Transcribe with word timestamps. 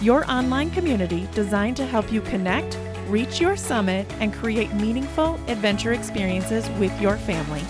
your 0.00 0.30
online 0.30 0.70
community 0.70 1.28
designed 1.34 1.76
to 1.76 1.84
help 1.84 2.10
you 2.10 2.22
connect, 2.22 2.78
reach 3.08 3.40
your 3.40 3.56
summit, 3.56 4.10
and 4.20 4.32
create 4.32 4.72
meaningful 4.74 5.34
adventure 5.46 5.92
experiences 5.92 6.68
with 6.78 6.98
your 7.00 7.16
family. 7.18 7.62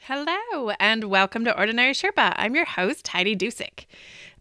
Hello, 0.00 0.70
and 0.80 1.04
welcome 1.04 1.44
to 1.44 1.56
Ordinary 1.58 1.92
Sherpa. 1.92 2.32
I'm 2.36 2.54
your 2.54 2.64
host, 2.64 3.06
Heidi 3.08 3.36
Dusick. 3.36 3.84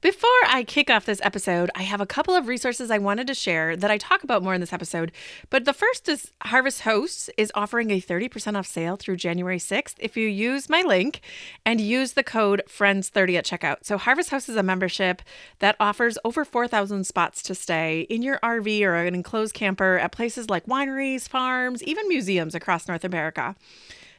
Before 0.08 0.30
I 0.48 0.64
kick 0.64 0.90
off 0.90 1.04
this 1.04 1.20
episode, 1.22 1.70
I 1.76 1.82
have 1.84 2.00
a 2.00 2.06
couple 2.06 2.34
of 2.34 2.48
resources 2.48 2.90
I 2.90 2.98
wanted 2.98 3.28
to 3.28 3.34
share 3.34 3.76
that 3.76 3.92
I 3.92 3.98
talk 3.98 4.24
about 4.24 4.42
more 4.42 4.54
in 4.54 4.62
this 4.62 4.72
episode. 4.72 5.12
But 5.50 5.66
the 5.66 5.74
first 5.74 6.08
is 6.08 6.32
Harvest 6.44 6.84
Hosts 6.84 7.30
is 7.36 7.52
offering 7.54 7.92
a 7.92 8.00
30% 8.00 8.58
off 8.58 8.68
sale 8.68 8.96
through 8.96 9.18
January 9.18 9.60
6th 9.60 9.96
if 10.00 10.16
you 10.16 10.30
use 10.30 10.70
my 10.70 10.82
link 10.82 11.20
and 11.66 11.82
use 11.82 12.14
the 12.14 12.24
code 12.24 12.62
FRIENDS30 12.70 13.38
at 13.38 13.46
checkout. 13.46 13.84
So 13.84 13.98
Harvest 13.98 14.30
Host 14.30 14.48
is 14.48 14.56
a 14.56 14.64
membership 14.64 15.22
that 15.60 15.76
offers 15.78 16.18
over 16.24 16.46
4,000 16.46 17.04
spots 17.06 17.44
to 17.44 17.54
stay 17.54 18.08
in 18.10 18.22
your 18.22 18.40
RV 18.40 18.84
or 18.84 18.96
an 18.96 19.14
enclosed 19.14 19.56
camper 19.56 19.98
at 19.98 20.14
places 20.14 20.50
like 20.50 20.68
wineries, 20.68 21.28
farms, 21.28 21.84
even 21.84 22.08
museums 22.08 22.56
across 22.56 22.88
North 22.88 23.04
America. 23.04 23.58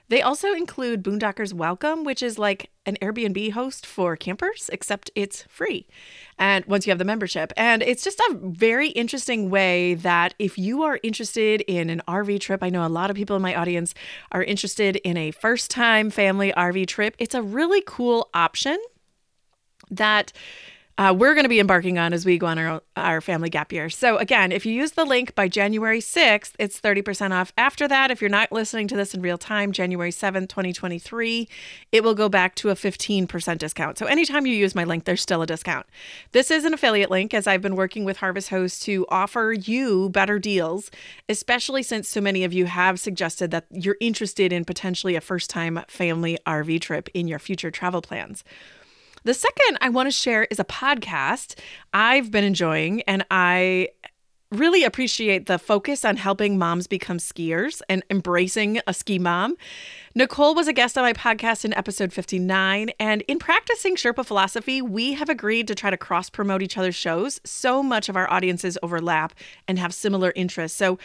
They 0.08 0.22
also 0.22 0.54
include 0.54 1.02
Boondockers 1.02 1.52
Welcome, 1.52 2.02
which 2.02 2.22
is 2.22 2.38
like 2.38 2.70
an 2.86 2.96
Airbnb 3.02 3.52
host 3.52 3.84
for 3.84 4.16
campers, 4.16 4.70
except 4.72 5.10
it's 5.14 5.42
free. 5.48 5.86
And 6.38 6.64
once 6.64 6.86
you 6.86 6.90
have 6.90 6.98
the 6.98 7.04
membership, 7.04 7.52
and 7.56 7.82
it's 7.82 8.02
just 8.02 8.18
a 8.20 8.38
very 8.40 8.88
interesting 8.88 9.50
way 9.50 9.94
that 9.94 10.34
if 10.38 10.56
you 10.56 10.82
are 10.82 10.98
interested 11.02 11.60
in 11.62 11.90
an 11.90 12.00
RV 12.08 12.40
trip, 12.40 12.62
I 12.62 12.70
know 12.70 12.86
a 12.86 12.88
lot 12.88 13.10
of 13.10 13.16
people 13.16 13.36
in 13.36 13.42
my 13.42 13.54
audience 13.54 13.92
are 14.32 14.42
interested 14.42 14.96
in 14.96 15.18
a 15.18 15.30
first 15.30 15.70
time 15.70 16.08
family 16.08 16.52
RV 16.52 16.86
trip. 16.86 17.14
It's 17.18 17.34
a 17.34 17.42
really 17.42 17.82
cool 17.86 18.30
option 18.32 18.78
that 19.90 20.32
uh, 20.98 21.14
we're 21.16 21.34
going 21.34 21.44
to 21.44 21.48
be 21.48 21.60
embarking 21.60 21.96
on 21.96 22.12
as 22.12 22.26
we 22.26 22.36
go 22.38 22.48
on 22.48 22.58
our, 22.58 22.82
our 22.96 23.20
family 23.20 23.48
gap 23.48 23.72
year. 23.72 23.88
So, 23.88 24.16
again, 24.16 24.50
if 24.50 24.66
you 24.66 24.72
use 24.72 24.92
the 24.92 25.04
link 25.04 25.32
by 25.36 25.46
January 25.46 26.00
6th, 26.00 26.54
it's 26.58 26.80
30% 26.80 27.30
off. 27.30 27.52
After 27.56 27.86
that, 27.86 28.10
if 28.10 28.20
you're 28.20 28.28
not 28.28 28.50
listening 28.50 28.88
to 28.88 28.96
this 28.96 29.14
in 29.14 29.22
real 29.22 29.38
time, 29.38 29.70
January 29.70 30.10
7th, 30.10 30.48
2023, 30.48 31.48
it 31.92 32.02
will 32.02 32.16
go 32.16 32.28
back 32.28 32.56
to 32.56 32.70
a 32.70 32.74
15% 32.74 33.58
discount. 33.58 33.96
So, 33.96 34.06
anytime 34.06 34.44
you 34.44 34.54
use 34.54 34.74
my 34.74 34.82
link, 34.82 35.04
there's 35.04 35.22
still 35.22 35.40
a 35.40 35.46
discount. 35.46 35.86
This 36.32 36.50
is 36.50 36.64
an 36.64 36.74
affiliate 36.74 37.12
link 37.12 37.32
as 37.32 37.46
I've 37.46 37.62
been 37.62 37.76
working 37.76 38.04
with 38.04 38.16
Harvest 38.16 38.48
Host 38.48 38.82
to 38.82 39.06
offer 39.08 39.52
you 39.52 40.08
better 40.08 40.40
deals, 40.40 40.90
especially 41.28 41.84
since 41.84 42.08
so 42.08 42.20
many 42.20 42.42
of 42.42 42.52
you 42.52 42.66
have 42.66 42.98
suggested 42.98 43.52
that 43.52 43.66
you're 43.70 43.96
interested 44.00 44.52
in 44.52 44.64
potentially 44.64 45.14
a 45.14 45.20
first 45.20 45.48
time 45.48 45.78
family 45.86 46.38
RV 46.44 46.80
trip 46.80 47.08
in 47.14 47.28
your 47.28 47.38
future 47.38 47.70
travel 47.70 48.02
plans. 48.02 48.42
The 49.28 49.34
second 49.34 49.76
I 49.82 49.90
want 49.90 50.06
to 50.06 50.10
share 50.10 50.44
is 50.44 50.58
a 50.58 50.64
podcast 50.64 51.58
I've 51.92 52.30
been 52.30 52.44
enjoying, 52.44 53.02
and 53.02 53.26
I 53.30 53.90
really 54.50 54.84
appreciate 54.84 55.44
the 55.44 55.58
focus 55.58 56.02
on 56.02 56.16
helping 56.16 56.56
moms 56.56 56.86
become 56.86 57.18
skiers 57.18 57.82
and 57.90 58.02
embracing 58.08 58.80
a 58.86 58.94
ski 58.94 59.18
mom. 59.18 59.58
Nicole 60.14 60.54
was 60.54 60.66
a 60.66 60.72
guest 60.72 60.96
on 60.96 61.04
my 61.04 61.12
podcast 61.12 61.66
in 61.66 61.74
episode 61.74 62.10
59, 62.10 62.88
and 62.98 63.20
in 63.28 63.38
practicing 63.38 63.96
Sherpa 63.96 64.24
philosophy, 64.24 64.80
we 64.80 65.12
have 65.12 65.28
agreed 65.28 65.68
to 65.68 65.74
try 65.74 65.90
to 65.90 65.98
cross 65.98 66.30
promote 66.30 66.62
each 66.62 66.78
other's 66.78 66.94
shows. 66.94 67.38
So 67.44 67.82
much 67.82 68.08
of 68.08 68.16
our 68.16 68.30
audiences 68.32 68.78
overlap 68.82 69.34
and 69.68 69.78
have 69.78 69.92
similar 69.92 70.32
interests. 70.36 70.78
So 70.78 70.98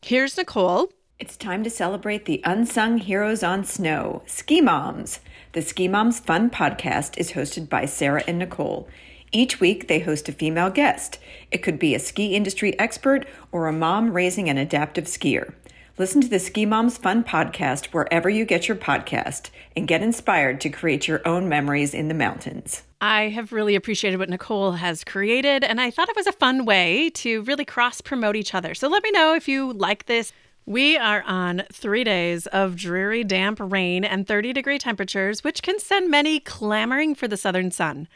here's 0.00 0.36
Nicole. 0.36 0.92
It's 1.20 1.36
time 1.36 1.62
to 1.62 1.70
celebrate 1.70 2.24
the 2.24 2.40
unsung 2.42 2.98
heroes 2.98 3.44
on 3.44 3.62
snow, 3.62 4.22
ski 4.26 4.60
moms. 4.60 5.20
The 5.52 5.62
Ski 5.62 5.86
Moms 5.86 6.18
Fun 6.18 6.50
podcast 6.50 7.16
is 7.16 7.32
hosted 7.32 7.68
by 7.68 7.84
Sarah 7.84 8.24
and 8.26 8.40
Nicole. 8.40 8.88
Each 9.30 9.60
week, 9.60 9.86
they 9.86 10.00
host 10.00 10.28
a 10.28 10.32
female 10.32 10.70
guest. 10.70 11.20
It 11.52 11.58
could 11.58 11.78
be 11.78 11.94
a 11.94 12.00
ski 12.00 12.34
industry 12.34 12.76
expert 12.80 13.28
or 13.52 13.68
a 13.68 13.72
mom 13.72 14.10
raising 14.12 14.48
an 14.48 14.58
adaptive 14.58 15.04
skier. 15.04 15.54
Listen 15.98 16.20
to 16.20 16.26
the 16.26 16.40
Ski 16.40 16.66
Moms 16.66 16.98
Fun 16.98 17.22
podcast 17.22 17.86
wherever 17.92 18.28
you 18.28 18.44
get 18.44 18.66
your 18.66 18.76
podcast 18.76 19.50
and 19.76 19.86
get 19.86 20.02
inspired 20.02 20.60
to 20.62 20.68
create 20.68 21.06
your 21.06 21.22
own 21.24 21.48
memories 21.48 21.94
in 21.94 22.08
the 22.08 22.14
mountains. 22.14 22.82
I 23.00 23.28
have 23.28 23.52
really 23.52 23.76
appreciated 23.76 24.18
what 24.18 24.30
Nicole 24.30 24.72
has 24.72 25.04
created, 25.04 25.62
and 25.62 25.80
I 25.80 25.92
thought 25.92 26.08
it 26.08 26.16
was 26.16 26.26
a 26.26 26.32
fun 26.32 26.64
way 26.64 27.10
to 27.10 27.42
really 27.42 27.64
cross 27.64 28.00
promote 28.00 28.34
each 28.34 28.52
other. 28.52 28.74
So 28.74 28.88
let 28.88 29.04
me 29.04 29.12
know 29.12 29.34
if 29.34 29.46
you 29.46 29.72
like 29.74 30.06
this. 30.06 30.32
We 30.66 30.96
are 30.96 31.22
on 31.26 31.64
three 31.70 32.04
days 32.04 32.46
of 32.46 32.74
dreary, 32.74 33.22
damp 33.22 33.58
rain 33.60 34.02
and 34.02 34.26
30 34.26 34.54
degree 34.54 34.78
temperatures, 34.78 35.44
which 35.44 35.62
can 35.62 35.78
send 35.78 36.10
many 36.10 36.40
clamoring 36.40 37.16
for 37.16 37.28
the 37.28 37.36
southern 37.36 37.70
sun. 37.70 38.08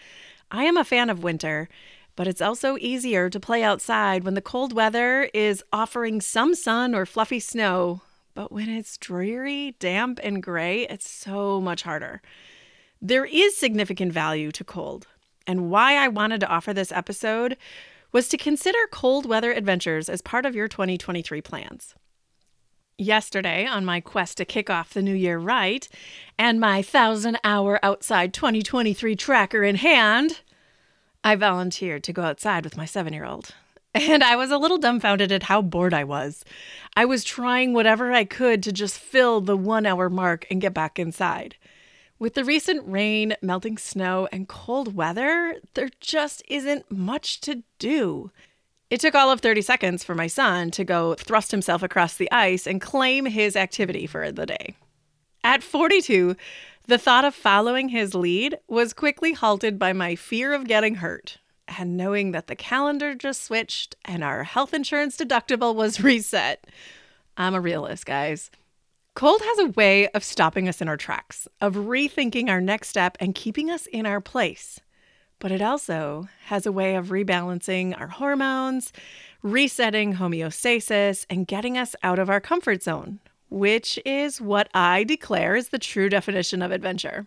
I 0.51 0.65
am 0.65 0.79
a 0.79 0.85
fan 0.85 1.11
of 1.11 1.23
winter, 1.23 1.69
but 2.17 2.27
it's 2.27 2.41
also 2.41 2.79
easier 2.79 3.29
to 3.29 3.39
play 3.39 3.63
outside 3.63 4.25
when 4.25 4.33
the 4.33 4.41
cold 4.41 4.73
weather 4.73 5.29
is 5.35 5.63
offering 5.75 6.23
some 6.23 6.55
sun 6.55 6.95
or 6.95 7.05
fluffy 7.05 7.39
snow. 7.39 8.01
But 8.33 8.51
when 8.51 8.71
it's 8.71 8.97
dreary, 8.97 9.77
damp, 9.79 10.19
and 10.23 10.43
gray, 10.43 10.87
it's 10.89 11.11
so 11.11 11.61
much 11.61 11.83
harder. 11.83 12.23
There 13.03 13.27
is 13.27 13.59
significant 13.59 14.15
value 14.15 14.53
to 14.53 14.65
cold. 14.65 15.07
And 15.47 15.71
why 15.71 15.97
I 15.97 16.09
wanted 16.09 16.41
to 16.41 16.49
offer 16.49 16.73
this 16.73 16.93
episode 16.93 17.59
was 18.11 18.27
to 18.31 18.39
consider 18.39 18.79
cold 18.91 19.27
weather 19.27 19.53
adventures 19.53 20.09
as 20.09 20.23
part 20.23 20.47
of 20.47 20.55
your 20.55 20.67
2023 20.67 21.43
plans 21.43 21.95
yesterday 22.99 23.65
on 23.65 23.85
my 23.85 24.01
quest 24.01 24.37
to 24.37 24.45
kick 24.45 24.69
off 24.69 24.93
the 24.93 25.03
new 25.03 25.15
year 25.15 25.39
right 25.39 25.89
and 26.37 26.61
my 26.61 26.83
thousand 26.83 27.39
hour 27.45 27.79
outside 27.83 28.35
2023 28.35 29.17
tracker 29.17 29.63
in 29.63 29.77
hand, 29.77 30.41
I 31.25 31.37
volunteered 31.37 32.05
to 32.05 32.13
go 32.13 32.23
outside 32.23 32.65
with 32.65 32.77
my 32.77 32.85
seven 32.85 33.13
year 33.13 33.25
old. 33.25 33.55
And 33.95 34.23
I 34.23 34.37
was 34.37 34.51
a 34.51 34.59
little 34.59 34.79
dumbfounded 34.79 35.33
at 35.33 35.45
how 35.45 35.63
bored 35.63 35.95
I 35.95 36.05
was. 36.05 36.45
I 36.95 37.05
was 37.05 37.25
trying 37.25 37.73
whatever 37.73 38.13
I 38.13 38.25
could 38.25 38.63
to 38.65 38.73
just 38.73 38.99
fill 38.99 39.41
the 39.41 39.57
one 39.57 39.87
hour 39.87 40.11
mark 40.11 40.47
and 40.51 40.61
get 40.61 40.75
back 40.75 40.99
inside. 40.99 41.57
With 42.19 42.35
the 42.35 42.45
recent 42.45 42.87
rain, 42.87 43.35
melting 43.41 43.79
snow, 43.79 44.29
and 44.31 44.49
cold 44.49 44.95
weather, 44.95 45.57
there 45.75 45.89
just 46.01 46.43
isn't 46.49 46.91
much 46.91 47.41
to 47.43 47.63
do. 47.79 48.31
It 48.91 49.01
took 49.01 49.15
all 49.15 49.31
of 49.31 49.41
30 49.41 49.61
seconds 49.61 50.03
for 50.03 50.15
my 50.15 50.29
son 50.29 50.71
to 50.71 50.85
go 50.85 51.15
thrust 51.15 51.51
himself 51.51 51.83
across 51.83 52.17
the 52.17 52.31
ice 52.33 52.67
and 52.67 52.81
claim 52.81 53.27
his 53.27 53.55
activity 53.55 54.07
for 54.07 54.33
the 54.33 54.47
day. 54.47 54.77
At 55.45 55.63
42, 55.63 56.37
the 56.87 56.97
thought 56.97 57.27
of 57.27 57.35
following 57.35 57.91
his 57.91 58.15
lead 58.15 58.57
was 58.67 58.95
quickly 58.95 59.35
halted 59.35 59.79
by 59.79 59.93
my 59.93 60.15
fear 60.15 60.55
of 60.55 60.67
getting 60.67 60.97
hurt 60.97 61.37
and 61.77 61.99
knowing 61.99 62.33
that 62.33 62.47
the 62.47 62.57
calendar 62.57 63.15
just 63.15 63.45
switched 63.45 63.95
and 64.07 64.25
our 64.25 64.45
health 64.45 64.73
insurance 64.73 65.19
deductible 65.19 65.75
was 65.75 66.01
reset. 66.03 66.67
I'm 67.37 67.55
a 67.55 67.61
realist, 67.61 68.07
guys. 68.07 68.51
Cold 69.15 69.43
has 69.43 69.59
a 69.59 69.71
way 69.73 70.09
of 70.09 70.25
stopping 70.25 70.67
us 70.67 70.81
in 70.81 70.89
our 70.89 70.97
tracks, 70.97 71.47
of 71.61 71.75
rethinking 71.75 72.49
our 72.49 72.61
next 72.61 72.89
step 72.89 73.19
and 73.21 73.35
keeping 73.35 73.71
us 73.71 73.85
in 73.87 74.07
our 74.07 74.21
place 74.21 74.81
but 75.39 75.53
it 75.53 75.63
also 75.63 76.29
has 76.47 76.67
a 76.67 76.73
way 76.73 76.95
of 76.97 77.09
rebalancing 77.09 77.99
our 77.99 78.09
hormones, 78.09 78.93
resetting 79.43 80.15
homeostasis, 80.15 81.27
and 81.31 81.47
getting 81.47 81.79
us 81.79 81.95
out 82.03 82.19
of 82.19 82.29
our 82.29 82.41
comfort 82.41 82.83
zone, 82.83 83.21
which 83.49 83.99
is 84.05 84.41
what 84.41 84.69
I 84.75 85.05
declare 85.05 85.57
is 85.57 85.69
the 85.69 85.79
true 85.79 86.09
definition 86.09 86.63
of 86.63 86.73
adventure. 86.73 87.27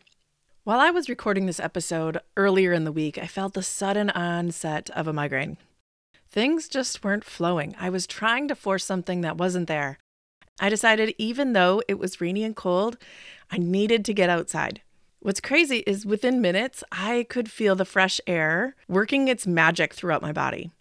While 0.64 0.80
I 0.80 0.92
was 0.92 1.10
recording 1.10 1.48
this 1.48 1.60
episode 1.60 2.20
earlier 2.38 2.72
in 2.72 2.84
the 2.84 2.92
week, 2.92 3.18
I 3.18 3.26
felt 3.26 3.54
the 3.54 3.64
sudden 3.64 4.12
onset 4.12 4.90
of 4.92 5.08
a 5.08 5.14
migraine. 5.14 5.58
Things 6.30 6.70
just 6.70 7.04
weren't 7.04 7.24
flowing. 7.24 7.76
I 7.80 7.90
was 7.90 8.06
trying 8.06 8.48
to 8.48 8.56
force 8.56 8.86
something 8.86 9.22
that 9.22 9.38
wasn't 9.38 9.68
there. 9.68 9.98
I 10.60 10.70
decided, 10.70 11.16
even 11.18 11.54
though 11.54 11.82
it 11.88 11.98
was 11.98 12.22
rainy 12.22 12.44
and 12.44 12.56
cold, 12.56 12.98
I 13.50 13.58
needed 13.58 14.06
to 14.06 14.14
get 14.14 14.30
outside. 14.30 14.82
What's 15.24 15.40
crazy 15.40 15.84
is 15.86 16.04
within 16.04 16.42
minutes, 16.42 16.84
I 16.92 17.28
could 17.30 17.52
feel 17.52 17.76
the 17.76 17.86
fresh 17.86 18.20
air 18.26 18.76
working 18.88 19.28
its 19.28 19.46
magic 19.46 19.94
throughout 19.94 20.24
my 20.24 20.32
body. 20.32 20.72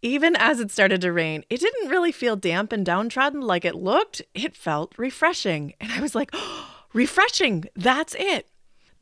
Even 0.00 0.34
as 0.36 0.60
it 0.60 0.70
started 0.70 1.02
to 1.02 1.12
rain, 1.12 1.44
it 1.50 1.60
didn't 1.60 1.90
really 1.90 2.10
feel 2.10 2.34
damp 2.34 2.72
and 2.72 2.86
downtrodden 2.86 3.42
like 3.42 3.66
it 3.66 3.74
looked. 3.74 4.22
It 4.32 4.56
felt 4.56 4.94
refreshing. 4.96 5.74
And 5.78 5.92
I 5.92 6.00
was 6.00 6.14
like, 6.14 6.30
oh, 6.32 6.70
refreshing, 6.94 7.66
that's 7.76 8.16
it. 8.18 8.48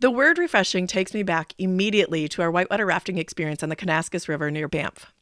The 0.01 0.11
word 0.11 0.39
refreshing 0.39 0.89
takes 0.89 1.15
me 1.15 1.23
back 1.23 1.55
immediately 1.57 2.27
to 2.27 2.43
our 2.43 2.51
whitewater 2.51 2.85
rafting 2.85 3.17
experience 3.17 3.63
on 3.63 3.69
the 3.69 3.77
Kananaskis 3.77 4.27
River 4.27 4.51
near 4.51 4.67
Banff. 4.67 5.13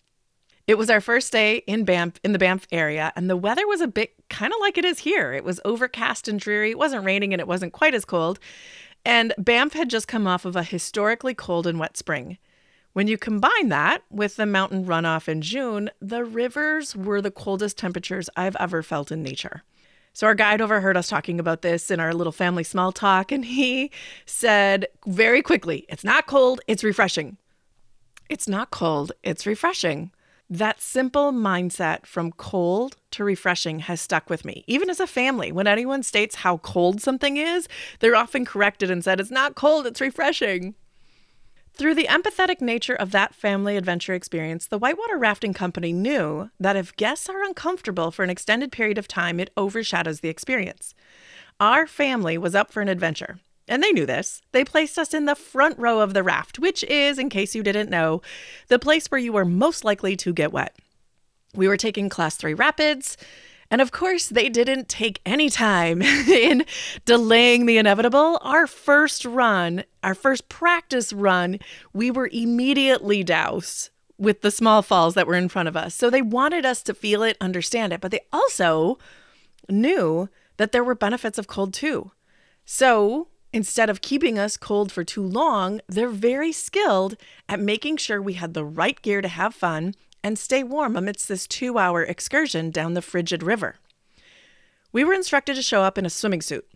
It 0.67 0.79
was 0.79 0.89
our 0.89 1.03
first 1.03 1.31
day 1.31 1.59
in 1.67 1.85
Banff, 1.85 2.15
in 2.25 2.33
the 2.33 2.39
Banff 2.39 2.67
area, 2.73 3.13
and 3.17 3.29
the 3.29 3.37
weather 3.37 3.67
was 3.67 3.81
a 3.83 3.89
bit 3.89 4.15
kind 4.31 4.53
of 4.53 4.61
like 4.61 4.79
it 4.79 4.85
is 4.85 5.01
here. 5.01 5.35
It 5.35 5.45
was 5.45 5.61
overcast 5.65 6.27
and 6.27 6.41
dreary. 6.41 6.71
It 6.71 6.79
wasn't 6.79 7.05
raining 7.05 7.35
and 7.35 7.41
it 7.41 7.49
wasn't 7.49 7.75
quite 7.75 7.95
as 7.95 8.05
cold. 8.07 8.39
And 9.05 9.33
Banff 9.39 9.73
had 9.73 9.91
just 9.91 10.09
come 10.09 10.27
off 10.27 10.45
of 10.45 10.57
a 10.57 10.63
historically 10.63 11.35
cold 11.35 11.67
and 11.67 11.79
wet 11.79 11.97
spring. 11.97 12.39
When 12.93 13.07
you 13.07 13.17
combine 13.17 13.69
that 13.69 14.03
with 14.11 14.37
the 14.37 14.47
mountain 14.47 14.85
runoff 14.85 15.29
in 15.29 15.41
June, 15.41 15.91
the 16.01 16.25
rivers 16.25 16.97
were 16.97 17.23
the 17.23 17.31
coldest 17.31 17.79
temperatures 17.79 18.29
I've 18.37 18.57
ever 18.57 18.83
felt 18.83 19.13
in 19.13 19.23
nature. 19.23 19.63
So 20.13 20.27
our 20.27 20.35
guide 20.35 20.61
overheard 20.61 20.97
us 20.97 21.09
talking 21.09 21.39
about 21.39 21.63
this 21.63 21.93
in 21.93 22.01
our 22.01 22.13
little 22.13 22.33
family 22.33 22.65
small 22.65 22.91
talk, 22.91 23.31
and 23.31 23.45
he 23.45 23.93
said 24.27 24.89
very 25.07 25.43
quickly, 25.43 25.87
It's 25.89 26.03
not 26.03 26.27
cold, 26.27 26.61
it's 26.67 26.83
refreshing. 26.83 27.37
It's 28.29 28.49
not 28.49 28.71
cold, 28.71 29.13
it's 29.23 29.47
refreshing. 29.47 30.11
That 30.51 30.81
simple 30.81 31.31
mindset 31.31 32.07
from 32.07 32.33
cold 32.33 32.97
to 33.11 33.23
refreshing 33.23 33.81
has 33.81 34.01
stuck 34.01 34.31
with 34.31 34.47
me. 34.47 34.65
Even 34.67 34.89
as 34.89 34.99
a 34.99 35.07
family, 35.07 35.53
when 35.53 35.67
anyone 35.67 36.03
states 36.03 36.37
how 36.37 36.57
cold 36.59 37.03
something 37.03 37.37
is, 37.37 37.69
they're 38.01 38.17
often 38.17 38.47
corrected 38.47 38.91
and 38.91 39.05
said, 39.05 39.21
It's 39.21 39.31
not 39.31 39.55
cold, 39.55 39.87
it's 39.87 40.01
refreshing. 40.01 40.75
Through 41.75 41.97
the 41.97 42.07
empathetic 42.07 42.63
nature 42.63 42.95
of 42.95 43.11
that 43.11 43.35
family 43.35 43.77
adventure 43.77 44.15
experience, 44.15 44.67
the 44.67 44.79
Whitewater 44.79 45.19
Rafting 45.19 45.53
Company 45.53 45.93
knew 45.93 46.51
that 46.59 46.77
if 46.77 46.97
guests 46.97 47.29
are 47.29 47.45
uncomfortable 47.45 48.11
for 48.11 48.25
an 48.25 48.31
extended 48.31 48.73
period 48.73 48.97
of 48.97 49.07
time, 49.07 49.39
it 49.39 49.51
overshadows 49.57 50.21
the 50.21 50.31
experience. 50.31 50.95
Our 51.61 51.87
family 51.87 52.39
was 52.39 52.55
up 52.55 52.73
for 52.73 52.81
an 52.81 52.89
adventure, 52.89 53.39
and 53.69 53.83
they 53.83 53.93
knew 53.93 54.07
this. 54.07 54.43
They 54.53 54.65
placed 54.65 54.99
us 54.99 55.15
in 55.15 55.27
the 55.27 55.35
front 55.35 55.79
row 55.79 56.01
of 56.01 56.15
the 56.15 56.23
raft, 56.23 56.59
which 56.59 56.83
is, 56.85 57.19
in 57.19 57.29
case 57.29 57.55
you 57.55 57.63
didn't 57.63 57.91
know, 57.91 58.23
the 58.69 58.79
place 58.79 59.07
where 59.09 59.21
you 59.21 59.33
were 59.33 59.45
most 59.45 59.85
likely 59.85 60.17
to 60.17 60.33
get 60.33 60.53
wet. 60.53 60.77
We 61.55 61.69
were 61.69 61.77
taking 61.77 62.09
Class 62.09 62.37
3 62.37 62.55
rapids. 62.55 63.17
And 63.71 63.81
of 63.81 63.93
course, 63.93 64.29
they 64.29 64.49
didn't 64.49 64.89
take 64.89 65.21
any 65.27 65.51
time 65.51 66.01
in 66.03 66.65
delaying 67.05 67.67
the 67.67 67.79
inevitable. 67.79 68.39
Our 68.43 68.67
first 68.67 69.25
run, 69.25 69.85
our 70.03 70.15
first 70.15 70.49
practice 70.49 71.13
run, 71.13 71.59
we 71.93 72.11
were 72.11 72.31
immediately 72.33 73.23
doused 73.23 73.91
with 74.17 74.41
the 74.41 74.51
small 74.51 74.83
falls 74.83 75.15
that 75.15 75.27
were 75.27 75.35
in 75.35 75.49
front 75.49 75.69
of 75.69 75.77
us. 75.77 75.95
So 75.95 76.11
they 76.11 76.23
wanted 76.23 76.67
us 76.67 76.83
to 76.85 76.95
feel 76.95 77.23
it, 77.23 77.37
understand 77.41 77.93
it, 77.93 78.01
but 78.01 78.11
they 78.11 78.21
also 78.33 78.99
knew 79.69 80.29
that 80.57 80.73
there 80.73 80.83
were 80.83 80.95
benefits 80.95 81.39
of 81.39 81.47
cold 81.47 81.73
too. 81.73 82.11
So 82.65 83.29
instead 83.53 83.91
of 83.91 84.01
keeping 84.01 84.39
us 84.39 84.57
cold 84.57 84.93
for 84.93 85.05
too 85.05 85.23
long, 85.23 85.81
they're 85.89 86.09
very 86.09 86.53
skilled 86.53 87.17
at 87.49 87.61
making 87.61 87.97
sure 87.97 88.21
we 88.21 88.35
had 88.35 88.55
the 88.55 88.65
right 88.65 89.01
gear 89.03 89.21
to 89.21 89.29
have 89.29 89.55
fun 89.55 89.95
and 90.23 90.39
stay 90.39 90.63
warm 90.63 90.97
amidst 90.97 91.29
this 91.29 91.47
two 91.47 91.79
hour 91.79 92.03
excursion 92.03 92.71
down 92.71 92.95
the 92.95 93.03
frigid 93.03 93.43
river. 93.43 93.77
We 94.93 95.05
were 95.05 95.15
instructed 95.15 95.57
to 95.57 95.63
show 95.63 95.83
up 95.83 95.99
in 95.99 96.07
a 96.07 96.11
swimming 96.11 96.43
suit, 96.43 96.67